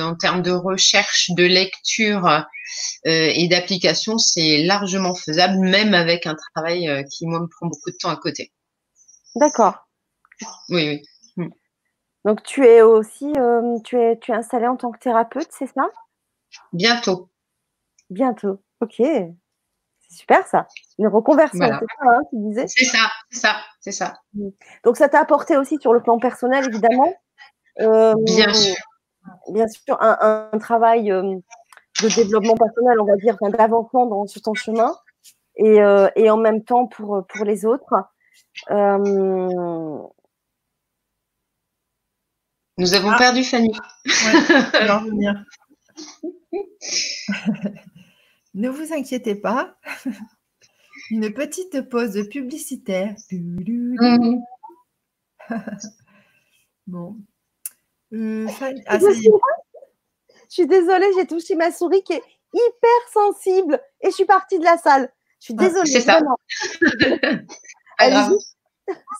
[0.00, 2.44] en termes de recherche, de lecture
[3.04, 7.96] et d'application, c'est largement faisable, même avec un travail qui moi me prend beaucoup de
[8.00, 8.52] temps à côté.
[9.36, 9.86] D'accord.
[10.70, 11.02] Oui, oui.
[11.36, 11.50] Hmm.
[12.24, 15.66] Donc tu es aussi, euh, tu es, tu es installé en tant que thérapeute, c'est
[15.66, 15.90] ça?
[16.72, 17.28] Bientôt.
[18.08, 18.62] Bientôt.
[18.80, 18.94] Ok.
[18.96, 20.66] C'est super ça.
[20.98, 22.66] Une reconversion, c'est ça, hein, tu disais?
[22.66, 24.14] C'est ça, c'est ça, c'est ça.
[24.32, 24.48] Hmm.
[24.84, 27.14] Donc ça t'a apporté aussi sur le plan personnel, évidemment.
[27.80, 28.74] Euh, bien sûr.
[29.52, 31.36] Bien sûr, un, travail euh,
[32.00, 34.96] de développement personnel, on va dire, d'avancement dans sur ton chemin,
[35.56, 35.78] et,
[36.14, 37.92] et en même temps pour pour les autres.
[38.70, 40.02] Euh,
[42.78, 43.18] Nous avons ah.
[43.18, 43.72] perdu Fanny.
[48.54, 49.76] ne vous inquiétez pas.
[51.10, 53.16] Une petite pause publicitaire.
[56.88, 57.16] Bon.
[58.12, 58.46] Euh,
[58.86, 59.06] ah, je
[60.48, 62.22] suis désolée, j'ai touché ma souris qui est
[62.54, 65.12] hyper sensible et je suis partie de la salle.
[65.40, 65.90] Je suis ah, désolée.
[65.90, 66.20] c'est ça.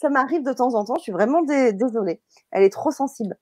[0.01, 2.21] Ça m'arrive de temps en temps, je suis vraiment désolée.
[2.51, 3.37] Elle est trop sensible.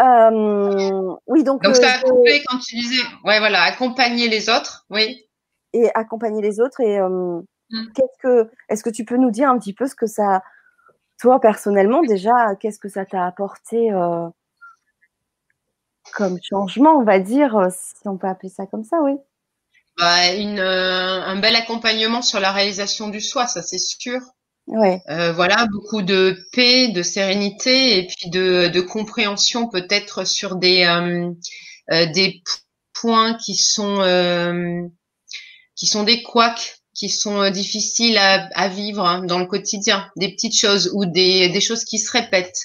[0.00, 1.62] Euh, oui, donc.
[1.62, 5.26] Donc, ça a euh, coupé quand tu disais, ouais, voilà, accompagner les autres, oui.
[5.72, 6.80] Et accompagner les autres.
[6.80, 7.40] Et euh,
[7.70, 7.92] mm.
[7.94, 10.42] qu'est-ce que, est-ce que tu peux nous dire un petit peu ce que ça,
[11.18, 13.90] toi personnellement, déjà, qu'est-ce que ça t'a apporté
[16.14, 19.12] comme changement, on va dire, si on peut appeler ça comme ça, oui?
[19.96, 24.18] Bah, une, un bel accompagnement sur la réalisation du soi, ça c'est sûr.
[24.72, 30.84] Euh, voilà, beaucoup de paix, de sérénité et puis de, de compréhension peut-être sur des,
[30.84, 31.30] euh,
[31.92, 32.42] euh, des
[32.92, 34.90] points qui sont,
[35.74, 40.28] qui sont des couacs, qui sont difficiles à, à vivre hein, dans le quotidien, des
[40.28, 42.60] petites choses ou des, des choses qui se répètent.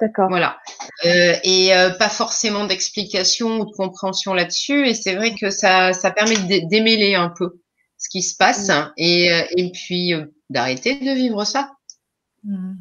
[0.00, 0.28] D'accord.
[0.28, 0.58] Voilà.
[1.04, 4.88] et pas forcément d'explication ou de compréhension là-dessus.
[4.88, 7.60] Et c'est vrai que ça, ça permet de démêler un peu
[7.98, 10.12] ce qui se passe et, et puis
[10.50, 11.72] d'arrêter de vivre ça.
[12.44, 12.74] Mm.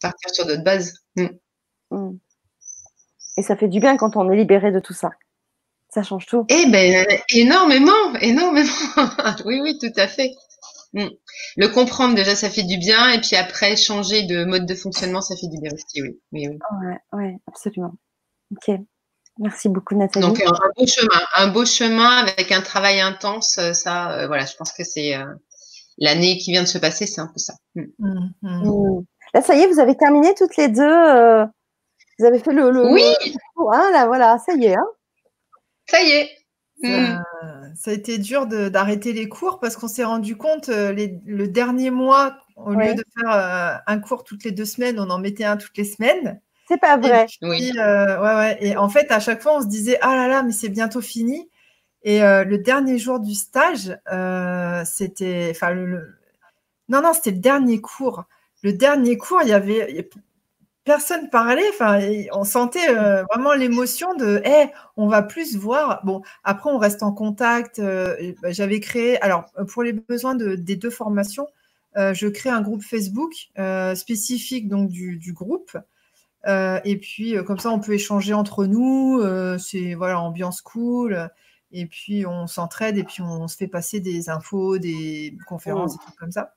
[0.00, 0.94] Partir sur d'autres bases.
[1.16, 1.26] Mm.
[1.90, 2.18] Mm.
[3.36, 5.10] Et ça fait du bien quand on est libéré de tout ça.
[5.88, 6.46] Ça change tout.
[6.48, 7.04] Eh ben,
[7.34, 8.68] énormément, énormément.
[9.44, 10.32] oui, oui, tout à fait.
[10.92, 15.20] Le comprendre déjà, ça fait du bien, et puis après changer de mode de fonctionnement,
[15.20, 16.20] ça fait du bien aussi, oui.
[16.32, 16.58] oui, oui.
[16.82, 17.94] Ouais, ouais, absolument.
[18.52, 18.76] Ok.
[19.38, 20.26] Merci beaucoup, Nathalie.
[20.26, 24.54] Donc un, beau chemin, un beau chemin avec un travail intense, ça, euh, voilà, je
[24.56, 25.24] pense que c'est euh,
[26.00, 27.54] l'année qui vient de se passer, c'est un peu ça.
[27.74, 27.82] Mm.
[27.98, 29.04] Mm, mm.
[29.34, 30.82] Là, ça y est, vous avez terminé toutes les deux.
[30.82, 31.44] Euh,
[32.18, 32.92] vous avez fait le.
[32.92, 33.02] oui.
[33.72, 34.74] Hein, là, voilà, ça y est.
[34.74, 34.86] Hein.
[35.86, 36.30] ça y est.
[37.76, 40.92] Ça, a été dur d'arrêter les cours parce qu'on s'est rendu compte euh,
[41.24, 45.10] le dernier mois, au lieu de faire euh, un cours toutes les deux semaines, on
[45.10, 46.40] en mettait un toutes les semaines.
[46.68, 47.26] C'est pas vrai.
[47.42, 47.72] oui.
[47.74, 48.58] ouais, ouais.
[48.60, 51.00] Et en fait, à chaque fois, on se disait ah là là, mais c'est bientôt
[51.00, 51.50] fini.
[52.02, 55.74] Et euh, le dernier jour du stage, euh, c'était, enfin,
[56.88, 58.24] Non, non, c'était le dernier cours.
[58.62, 60.08] Le dernier cours, il y avait
[60.84, 61.68] personne parlait.
[61.70, 62.00] Enfin,
[62.32, 66.00] on sentait euh, vraiment l'émotion de, hey, on va plus voir.
[66.04, 67.80] Bon, après, on reste en contact.
[67.80, 71.48] Bah, j'avais créé, alors pour les besoins de, des deux formations,
[71.96, 73.32] je crée un groupe Facebook
[73.94, 75.76] spécifique donc du, du groupe.
[76.46, 79.22] et puis comme ça, on peut échanger entre nous.
[79.58, 81.30] c'est voilà, ambiance cool.
[81.72, 86.00] Et puis on s'entraide et puis on se fait passer des infos, des conférences, oh.
[86.02, 86.54] et tout comme ça.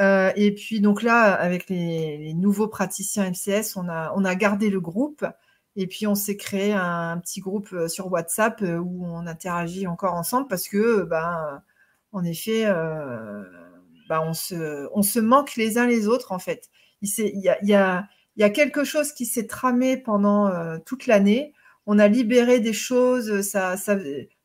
[0.00, 4.70] Euh, et puis donc là, avec les, nouveaux praticiens MCS, on a, on a gardé
[4.70, 5.24] le groupe.
[5.76, 9.86] Et puis on s'est créé un, petit groupe euh, sur WhatsApp euh, où on interagit
[9.88, 11.62] encore ensemble parce que, ben,
[12.12, 12.64] en effet,
[14.08, 16.70] ben, on, se, on se manque les uns les autres en fait.
[17.02, 17.08] Il,
[17.40, 21.54] y a, y a, il y a quelque chose qui s'est tramé pendant toute l'année.
[21.86, 23.96] On a libéré des choses, ça, ça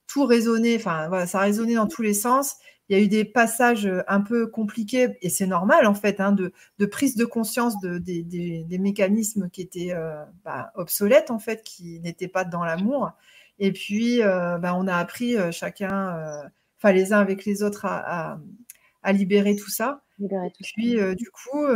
[0.08, 2.58] tout résonnait, enfin voilà, ça résonnait dans tous les sens
[2.90, 6.20] il y a eu des passages euh, un peu compliqués, et c'est normal en fait,
[6.20, 6.52] hein, de,
[6.88, 12.28] prise de conscience de, des, mécanismes qui étaient euh, bah, obsolètes en fait, qui n'étaient
[12.28, 13.12] pas dans l'amour.
[13.60, 18.40] Et puis, euh, bah, on a appris chacun, enfin les uns avec les autres, à,
[19.12, 20.02] libérer tout ça.
[20.18, 21.68] Libérer tout puis, du coup,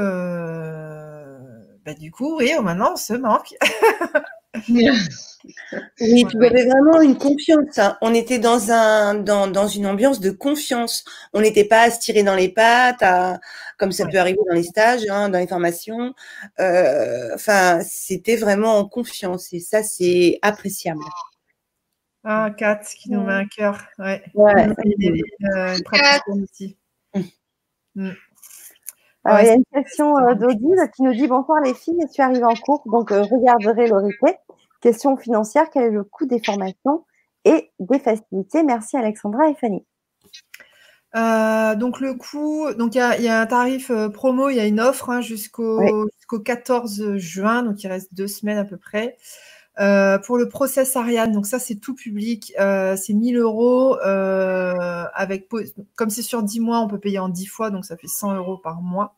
[1.86, 3.54] bah, du coup, oui, maintenant, on se manque.
[6.00, 7.78] Oui, tu avais vraiment une confiance.
[7.78, 7.98] Hein.
[8.02, 11.04] On était dans un dans, dans, une ambiance de confiance.
[11.34, 13.40] On n'était pas à se tirer dans les pattes, à,
[13.78, 16.14] comme ça peut arriver dans les stages, hein, dans les formations.
[16.60, 21.04] Euh, enfin, c'était vraiment en confiance et ça, c'est appréciable.
[22.24, 23.84] Ah, Kat, qui nous met un cœur.
[24.00, 24.24] Ouais.
[24.34, 24.68] ouais.
[25.56, 25.78] Euh.
[27.96, 28.10] Mm.
[28.10, 28.18] Alors,
[29.26, 32.22] il y a une question euh, d'Odile qui nous dit Bonsoir les filles, je suis
[32.22, 34.38] arrivée en cours, donc euh, regarderai le replay.
[34.82, 37.06] Question financière quel est le coût des formations
[37.46, 38.64] et des facilités?
[38.64, 39.86] Merci Alexandra et Fanny.
[41.16, 44.82] Euh, donc le coût, donc il y, a un tarif promo, il y a une
[44.82, 45.80] offre hein, jusqu'au
[46.44, 49.18] 14 juin, donc il reste deux semaines à peu près.
[49.76, 55.50] Pour le process Ariane, donc ça c'est tout public, c'est 1000 euros avec
[55.96, 58.36] comme c'est sur 10 mois, on peut payer en 10 fois, donc ça fait 100
[58.36, 59.18] euros par mois.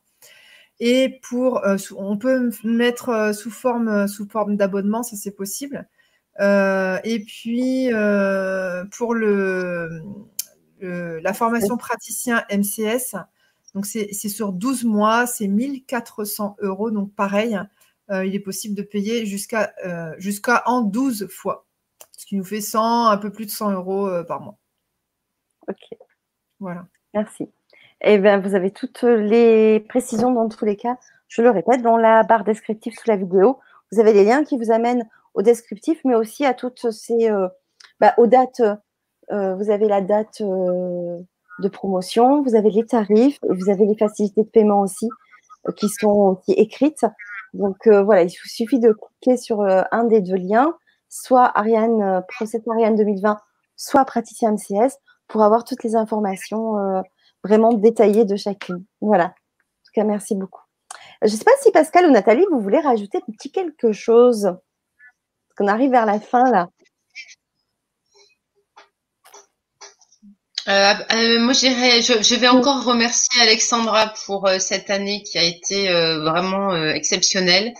[0.80, 5.30] Et pour, euh, on peut mettre euh, sous forme, euh, sous forme d'abonnement, ça c'est
[5.30, 5.88] possible.
[6.38, 7.88] et puis
[8.96, 10.02] pour le,
[10.80, 13.16] la formation praticien MCS,
[13.74, 16.90] donc c'est sur 12 mois, c'est 1400 euros.
[16.90, 17.58] Donc pareil,
[18.10, 19.74] il est possible de payer jusqu'à
[20.18, 21.66] jusqu'à en 12 fois,
[22.16, 24.58] ce qui nous fait 100, un peu plus de 100 euros par mois.
[25.68, 25.98] Ok.
[26.60, 26.86] Voilà.
[27.14, 27.50] Merci.
[28.02, 30.98] Eh bien, vous avez toutes les précisions dans tous les cas.
[31.28, 33.58] Je le répète, dans la barre descriptive sous la vidéo,
[33.92, 37.48] vous avez les liens qui vous amènent au descriptif, mais aussi à toutes ces, euh,
[38.00, 38.62] bah, aux dates.
[39.32, 41.18] Euh, vous avez la date euh,
[41.58, 45.08] de promotion, vous avez les tarifs, et vous avez les facilités de paiement aussi
[45.76, 47.04] qui sont aussi écrites.
[47.56, 50.74] Donc voilà, il vous suffit de cliquer sur un des deux liens,
[51.08, 53.38] soit Ariane, Process Ariane 2020,
[53.76, 54.98] soit Praticien MCS,
[55.28, 56.74] pour avoir toutes les informations
[57.42, 58.84] vraiment détaillé de chacune.
[59.00, 59.26] Voilà.
[59.26, 60.62] En tout cas, merci beaucoup.
[61.22, 64.42] Je ne sais pas si Pascal ou Nathalie, vous voulez rajouter un petit quelque chose.
[64.42, 66.68] Parce qu'on arrive vers la fin là.
[70.68, 75.44] Euh, euh, moi, je, je, vais encore remercier Alexandra pour euh, cette année qui a
[75.44, 77.72] été vraiment exceptionnelle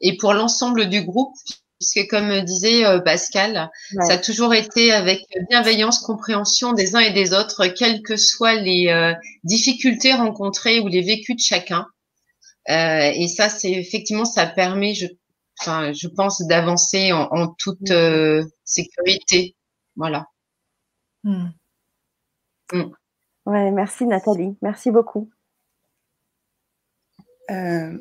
[0.00, 1.34] et pour l'ensemble du groupe
[1.78, 3.70] puisque comme disait euh, Pascal,
[4.06, 5.20] ça a toujours été avec
[5.50, 9.12] bienveillance, compréhension des uns et des autres, quelles que soient les euh,
[9.44, 11.86] difficultés rencontrées ou les vécus de chacun.
[12.70, 15.06] Euh, et ça, c'est effectivement, ça permet, je,
[15.60, 17.92] enfin, je pense, d'avancer en, toute
[18.64, 19.56] sécurité.
[19.96, 20.26] Voilà.
[21.22, 21.48] Hmm.
[22.72, 22.90] Hmm.
[23.46, 25.30] Ouais, merci Nathalie, merci beaucoup.
[27.48, 27.98] je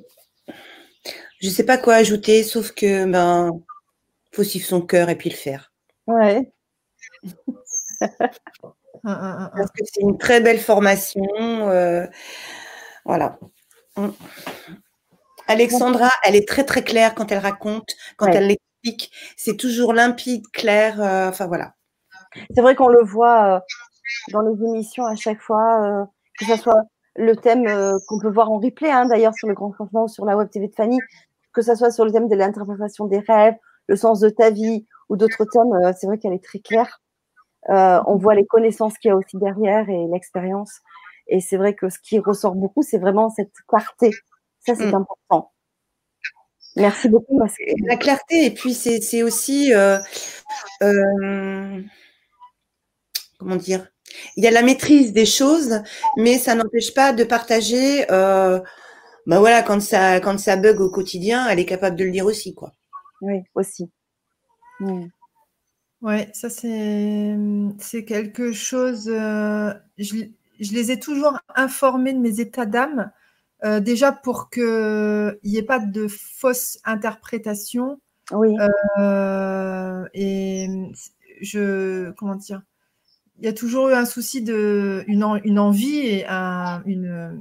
[1.41, 3.51] ne sais pas quoi ajouter, sauf que ben
[4.33, 5.73] faut suivre son cœur et puis le faire.
[6.07, 6.51] Ouais.
[9.03, 11.21] Parce que c'est une très belle formation.
[11.37, 12.05] Euh,
[13.05, 13.37] voilà.
[13.97, 14.09] Mm.
[15.47, 19.11] Alexandra, elle est très très claire quand elle raconte, quand elle l'explique.
[19.35, 21.01] C'est toujours limpide, clair.
[21.01, 21.75] Euh, enfin voilà.
[22.55, 23.59] C'est vrai qu'on le voit euh,
[24.31, 26.07] dans les émissions à chaque fois,
[26.39, 26.81] que ce soit
[27.15, 27.65] le thème
[28.07, 30.67] qu'on peut voir en replay, hein, d'ailleurs sur le Grand Changement, sur la Web TV
[30.67, 30.99] de Fanny,
[31.53, 33.55] que ce soit sur le thème de l'interprétation des rêves,
[33.87, 37.01] le sens de ta vie ou d'autres thèmes, euh, c'est vrai qu'elle est très claire.
[37.69, 40.81] Euh, on voit les connaissances qu'il y a aussi derrière et l'expérience.
[41.27, 44.11] Et c'est vrai que ce qui ressort beaucoup, c'est vraiment cette clarté.
[44.59, 44.95] Ça, c'est mm.
[44.95, 45.51] important.
[46.75, 47.39] Merci beaucoup.
[47.85, 49.99] La clarté, et puis c'est aussi, euh,
[53.37, 53.87] comment dire,
[54.37, 55.81] Il y a la maîtrise des choses,
[56.17, 58.05] mais ça n'empêche pas de partager.
[58.11, 58.59] Euh,
[59.25, 62.25] bah voilà, quand ça, quand ça bug au quotidien, elle est capable de le dire
[62.25, 62.73] aussi, quoi.
[63.21, 63.89] Oui, aussi.
[64.81, 65.09] Oui.
[66.01, 67.37] Ouais, ça c'est
[67.79, 69.07] c'est quelque chose.
[69.07, 70.25] Euh, je,
[70.59, 73.11] je, les ai toujours informés de mes états d'âme,
[73.63, 78.01] euh, déjà pour qu'il n'y ait pas de fausses interprétations.
[78.33, 78.57] Oui.
[78.99, 80.67] Euh, et
[81.41, 82.61] je comment dire,
[83.39, 87.39] il y a toujours eu un souci de une, une envie et un, une,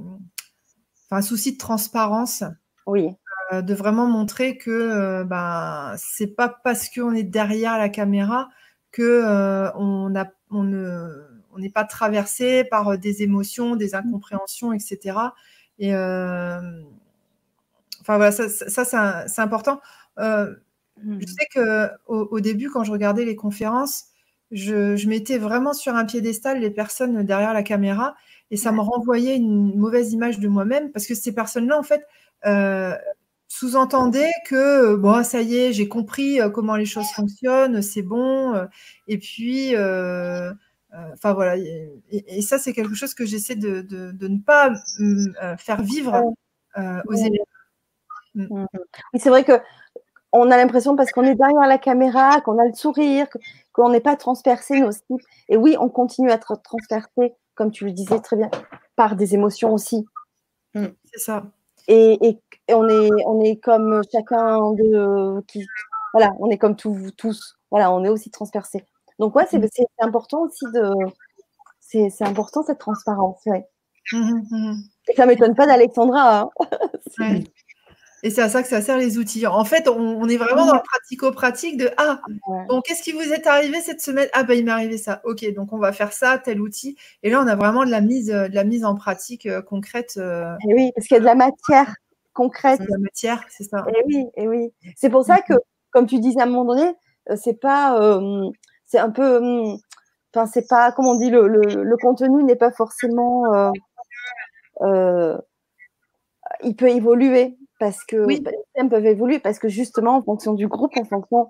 [1.05, 2.43] enfin, un souci de transparence.
[2.85, 3.09] Oui.
[3.51, 8.49] Euh, de vraiment montrer que euh, ben, c'est pas parce qu'on est derrière la caméra
[8.91, 11.09] que euh, on, a, on ne
[11.51, 15.17] on n'est pas traversé par des émotions, des incompréhensions, etc.
[15.77, 16.61] Et enfin
[18.07, 19.81] voilà, ça, ça c'est important.
[20.17, 20.55] je
[21.03, 21.21] mmh.
[21.27, 24.05] sais que au, début, quand je regardais les conférences,
[24.53, 28.15] je, je, mettais vraiment sur un piédestal les personnes derrière la caméra
[28.51, 32.05] et ça me renvoyait une mauvaise image de moi-même parce que ces personnes-là, en fait,
[32.45, 32.95] euh,
[33.53, 38.55] sous-entendait que bon, ça y est, j'ai compris euh, comment les choses fonctionnent, c'est bon.
[38.55, 38.65] Euh,
[39.07, 40.51] et puis, euh,
[41.13, 41.55] enfin voilà.
[42.09, 43.85] Et, ça, c'est quelque chose que j'essaie de,
[44.19, 46.33] ne pas mm, faire vivre
[46.75, 47.45] aux élèves.
[48.33, 48.65] Mm.
[49.13, 49.59] Oui, c'est vrai que
[50.31, 53.27] on a l'impression parce qu'on est derrière la caméra, qu'on a le sourire,
[53.73, 55.03] qu'on n'est pas transpercé aussi.
[55.49, 58.49] Et oui, on continue à être transpercé, comme tu le disais très bien,
[58.95, 60.05] par des émotions aussi.
[60.73, 61.43] C'est ça.
[61.87, 62.39] Et,
[62.69, 65.65] on, est, on est comme chacun de qui,
[66.13, 68.85] voilà, on est comme tous, voilà, on est aussi transpercé.
[69.19, 69.85] Donc ouais, c'est mmh.
[69.99, 70.91] important aussi de,
[71.79, 73.67] c'est important cette transparence, ouais.
[74.11, 74.73] Mmh, mmh,
[75.09, 76.41] et ça m'étonne pas d'Alexandra.
[76.41, 76.49] Hein.
[78.25, 79.45] Et c'est à ça que ça sert les outils.
[79.45, 82.21] En fait, on, est vraiment dans le pratico-pratique de Ah,
[82.69, 84.29] bon, qu'est-ce qui vous est arrivé cette semaine?
[84.31, 85.19] Ah, ben, il m'est arrivé ça.
[85.25, 86.97] Ok, donc on va faire ça, tel outil.
[87.21, 90.13] Et là, on a vraiment de la mise, de la mise en pratique euh, concrète.
[90.15, 90.55] Euh.
[90.69, 91.93] Et oui, parce qu'il y a de la matière
[92.33, 92.79] concrète.
[92.79, 93.83] De la matière, c'est ça.
[93.89, 94.71] Et oui, et oui.
[94.95, 95.55] C'est pour ça que,
[95.91, 96.93] comme tu disais à un moment donné,
[97.29, 98.21] euh, c'est pas.
[98.85, 99.41] c'est un peu.
[100.33, 100.93] Enfin, c'est pas.
[100.93, 103.73] Comme on dit, le, le, contenu n'est pas forcément.
[106.63, 108.41] il peut évoluer parce que les
[108.73, 111.49] thèmes peuvent évoluer, parce que justement, en fonction du groupe, en fonction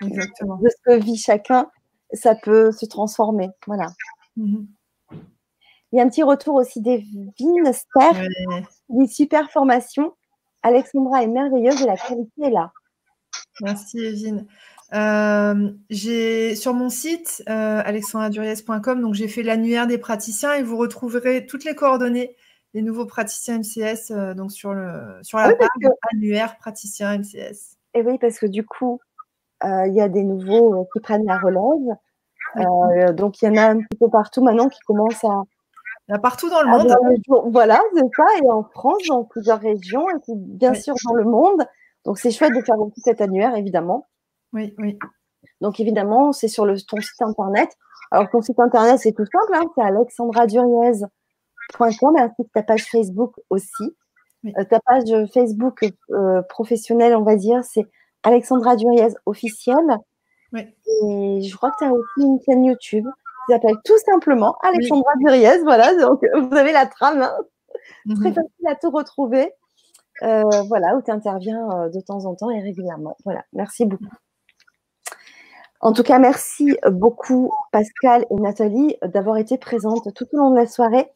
[0.00, 1.70] de ce que vit chacun,
[2.14, 3.50] ça peut se transformer.
[3.66, 3.88] Voilà.
[4.38, 4.66] Mhm.
[5.12, 8.26] Il y a un petit retour aussi d'Evine Ster,
[8.88, 10.14] une super formation.
[10.62, 12.72] Alexandra est merveilleuse et la qualité est là.
[13.60, 14.46] Merci Evine.
[14.94, 20.76] Euh, j'ai sur mon site euh, alexandraduriez.com donc j'ai fait l'annuaire des praticiens et vous
[20.76, 22.36] retrouverez toutes les coordonnées
[22.74, 25.68] les nouveaux praticiens MCS euh, donc sur, le, sur la page
[26.12, 27.76] annuaire praticiens MCS.
[27.94, 29.00] Et oui, parce que du coup,
[29.62, 33.14] euh, il y a des nouveaux euh, qui prennent la relève.
[33.14, 35.42] donc, il y en a un petit peu partout maintenant qui commencent à.
[36.08, 37.50] Il y a partout dans le monde.
[37.50, 38.24] voilà, c'est ça.
[38.42, 41.64] Et en France, dans plusieurs régions, et bien sûr dans le monde.
[42.04, 44.06] Donc, c'est chouette de faire aussi cet annuaire, évidemment.
[44.52, 44.98] Oui, oui.
[45.62, 47.70] Donc, évidemment, c'est sur le, ton site internet.
[48.10, 49.54] Alors, ton site internet, c'est tout simple.
[49.54, 51.06] Hein, c'est Alexandra Duriez
[51.72, 53.96] .com ainsi que ta page Facebook aussi.
[54.46, 57.86] Euh, ta page Facebook euh, professionnelle, on va dire, c'est
[58.22, 59.98] Alexandra Duriez officielle.
[60.54, 63.06] Et je crois que tu as aussi une chaîne YouTube
[63.46, 65.58] qui s'appelle tout simplement Alexandra Duriez.
[65.64, 67.22] Voilà, donc vous avez la trame.
[67.22, 67.36] Hein.
[68.06, 68.20] Mhm.
[68.20, 69.52] Très facile à te retrouver.
[70.22, 73.16] Euh, voilà, où tu interviens de temps en temps et régulièrement.
[73.24, 74.04] Voilà, merci beaucoup.
[75.80, 80.56] En tout cas, merci beaucoup Pascal et Nathalie d'avoir été présentes tout au long de
[80.56, 81.10] la soirée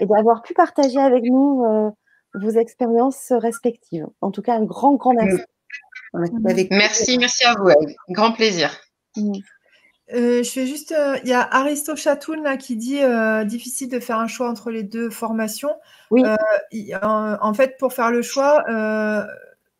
[0.00, 1.90] et d'avoir pu partager avec nous euh,
[2.34, 4.06] vos expériences respectives.
[4.20, 5.42] En tout cas, un grand, grand merci.
[6.70, 7.70] Merci, merci à vous.
[8.10, 8.70] Grand plaisir.
[9.16, 9.32] Mm.
[10.12, 13.00] Euh, je fais juste, euh, il y a Aristo Chatoun là qui dit
[13.46, 15.74] difficile de faire un choix entre les deux formations.
[16.10, 16.22] Oui.
[17.02, 18.64] en, fait, pour faire le choix,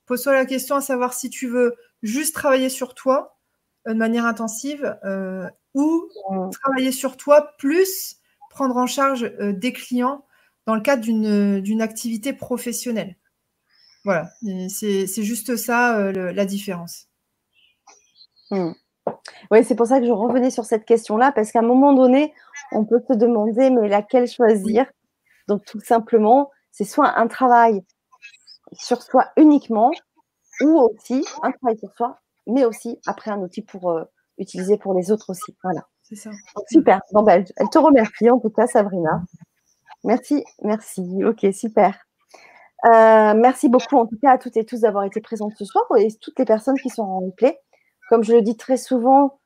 [0.07, 3.36] pose-toi la question à savoir si tu veux juste travailler sur toi
[3.86, 4.97] de manière intensive
[5.74, 6.51] ou mm.
[6.51, 8.19] travailler sur toi plus
[8.55, 10.24] prendre en charge euh, des clients
[10.66, 13.16] dans le cadre d'une activité professionnelle.
[14.05, 14.31] Voilà,
[14.68, 17.09] c'est juste ça euh, la différence.
[18.51, 18.72] Hmm.
[19.51, 22.32] Oui, c'est pour ça que je revenais sur cette question-là, parce qu'à un moment donné,
[22.72, 24.86] on peut se demander, mais laquelle choisir?
[25.48, 27.82] Donc, tout simplement, c'est soit un travail
[28.72, 29.90] sur soi uniquement,
[30.62, 34.05] ou aussi un travail sur soi, mais aussi après un outil pour euh,
[34.39, 35.55] utiliser pour les autres aussi.
[35.62, 35.86] Voilà.
[36.05, 36.31] C'est ça.
[36.70, 37.01] Super.
[37.12, 39.22] Bon, ben, elle te remercie en tout cas, Sabrina.
[40.05, 41.02] Merci, merci.
[41.24, 41.98] Ok, super.
[42.85, 45.85] Euh, merci beaucoup en tout cas à toutes et tous d'avoir été présentes ce soir
[45.98, 47.59] et toutes les personnes qui sont en replay.
[48.10, 49.40] Comme je le dis très souvent,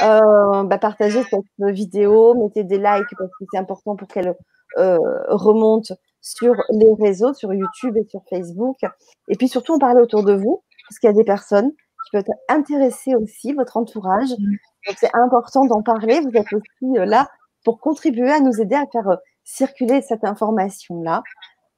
[0.00, 4.34] bah, partagez cette vidéo, mettez des likes parce que c'est important pour qu'elle
[4.76, 8.76] remonte sur les réseaux, sur YouTube et sur Facebook.
[9.28, 12.10] Et puis surtout, on parle autour de vous, parce qu'il y a des personnes qui
[12.12, 14.30] peuvent être intéressées aussi, votre entourage.
[14.86, 16.20] Donc c'est important d'en parler.
[16.20, 17.28] Vous êtes aussi là
[17.64, 21.22] pour contribuer à nous aider à faire circuler cette information-là.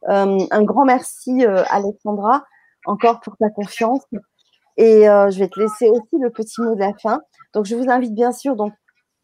[0.07, 2.45] un grand merci, Alexandra,
[2.87, 4.03] encore pour ta confiance.
[4.77, 7.21] Et je vais te laisser aussi le petit mot de la fin.
[7.53, 8.73] Donc, je vous invite bien sûr donc,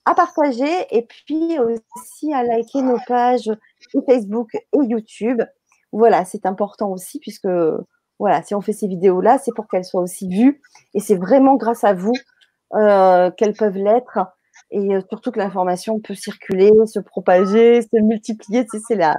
[0.05, 3.51] à partager et puis aussi à liker nos pages
[4.07, 5.43] Facebook et YouTube.
[5.93, 7.49] Voilà, c'est important aussi puisque
[8.19, 10.61] voilà, si on fait ces vidéos-là, c'est pour qu'elles soient aussi vues
[10.95, 12.13] et c'est vraiment grâce à vous
[12.75, 14.19] euh, qu'elles peuvent l'être
[14.71, 18.65] et euh, surtout que l'information peut circuler, se propager, se multiplier.
[18.65, 19.17] Tu sais, c'est la,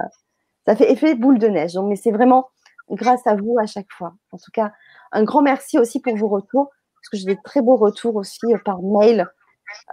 [0.66, 1.74] ça fait effet boule de neige.
[1.74, 2.48] Donc, mais c'est vraiment
[2.90, 4.14] grâce à vous à chaque fois.
[4.30, 4.72] En tout cas,
[5.12, 8.46] un grand merci aussi pour vos retours parce que j'ai des très beaux retours aussi
[8.46, 9.26] euh, par mail.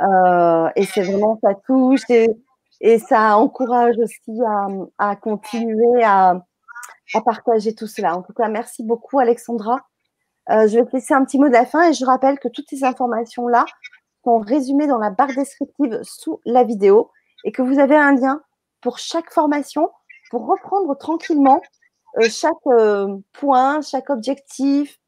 [0.01, 2.27] Euh, et c'est vraiment, ça touche et,
[2.99, 4.39] ça encourage aussi
[4.97, 6.41] à, continuer à,
[7.25, 8.15] partager tout cela.
[8.15, 9.81] En tout cas, merci beaucoup, Alexandra.
[10.51, 12.47] Euh, je vais te laisser un petit mot de la fin et je rappelle que
[12.47, 13.65] toutes ces informations-là
[14.23, 17.11] sont résumées dans la barre descriptive sous la vidéo
[17.43, 18.41] et que vous avez un lien
[18.81, 19.89] pour chaque formation
[20.31, 21.61] pour reprendre tranquillement
[22.17, 24.99] euh, chaque euh, point, chaque objectif,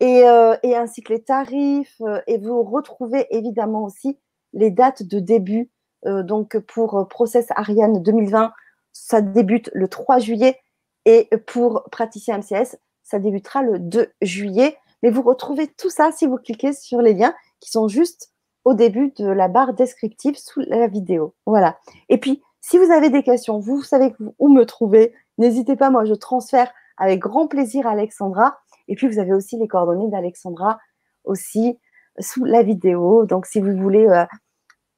[0.00, 2.02] et, ainsi que les tarifs.
[2.26, 4.18] et vous retrouvez évidemment aussi
[4.52, 5.70] les dates de début.
[6.04, 8.52] donc pour Process Ariane 2020,
[8.92, 10.58] ça débute le 3 juillet
[11.04, 12.78] et pour Praticien MCS,
[13.12, 14.76] ça débutera le 2 juillet.
[15.02, 18.32] Mais vous retrouvez tout ça si vous cliquez sur les liens qui sont juste
[18.64, 21.34] au début de la barre descriptive sous la vidéo.
[21.44, 21.76] Voilà.
[22.08, 25.12] Et puis, si vous avez des questions, vous savez où me trouver.
[25.36, 28.58] N'hésitez pas, moi je transfère avec grand plaisir à Alexandra.
[28.88, 30.78] Et puis vous avez aussi les coordonnées d'Alexandra
[31.24, 31.78] aussi
[32.18, 33.26] sous la vidéo.
[33.26, 34.24] Donc si vous voulez euh,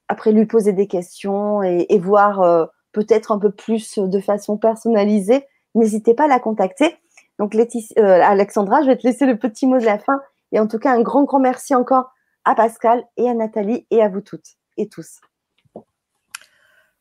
[0.09, 5.47] après lui poser des questions et, voir euh, peut-être un peu plus de façon personnalisée,
[5.75, 6.97] n'hésitez pas à la contacter.
[7.39, 10.21] Donc euh, Alexandra, je vais te laisser le petit mot de la fin.
[10.53, 12.13] Et en tout cas, un grand, grand merci encore
[12.45, 15.21] à Pascal et à Nathalie et à vous toutes et tous.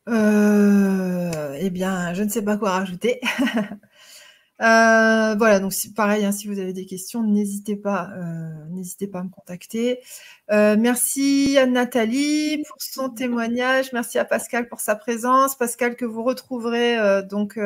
[0.08, 3.20] Euh, eh bien, je ne sais pas quoi rajouter.
[4.60, 8.10] Euh, voilà, donc pareil, hein, si vous avez des questions, n'hésitez pas,
[8.70, 9.98] n'hésitez pas à me contacter.
[10.48, 13.92] merci à Nathalie pour son témoignage.
[13.92, 15.56] Merci à Pascal pour sa présence.
[15.56, 17.58] Pascal que vous retrouverez donc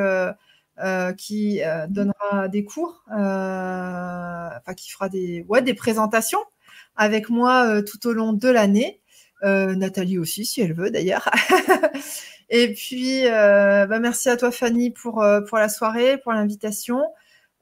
[1.16, 6.40] qui donnera des cours, enfin qui fera des, ouais, des présentations
[6.96, 9.00] avec moi tout au long de l'année.
[9.44, 11.30] Euh, Nathalie aussi, si elle veut d'ailleurs.
[12.50, 17.02] et puis, euh, bah, merci à toi Fanny pour, euh, pour la soirée, pour l'invitation.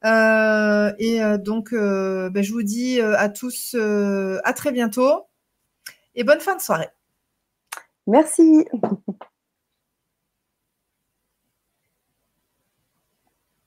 [0.05, 3.77] et donc, bah, je vous dis à tous
[4.45, 5.27] à très bientôt
[6.15, 6.89] et bonne fin de soirée.
[8.07, 8.67] Merci.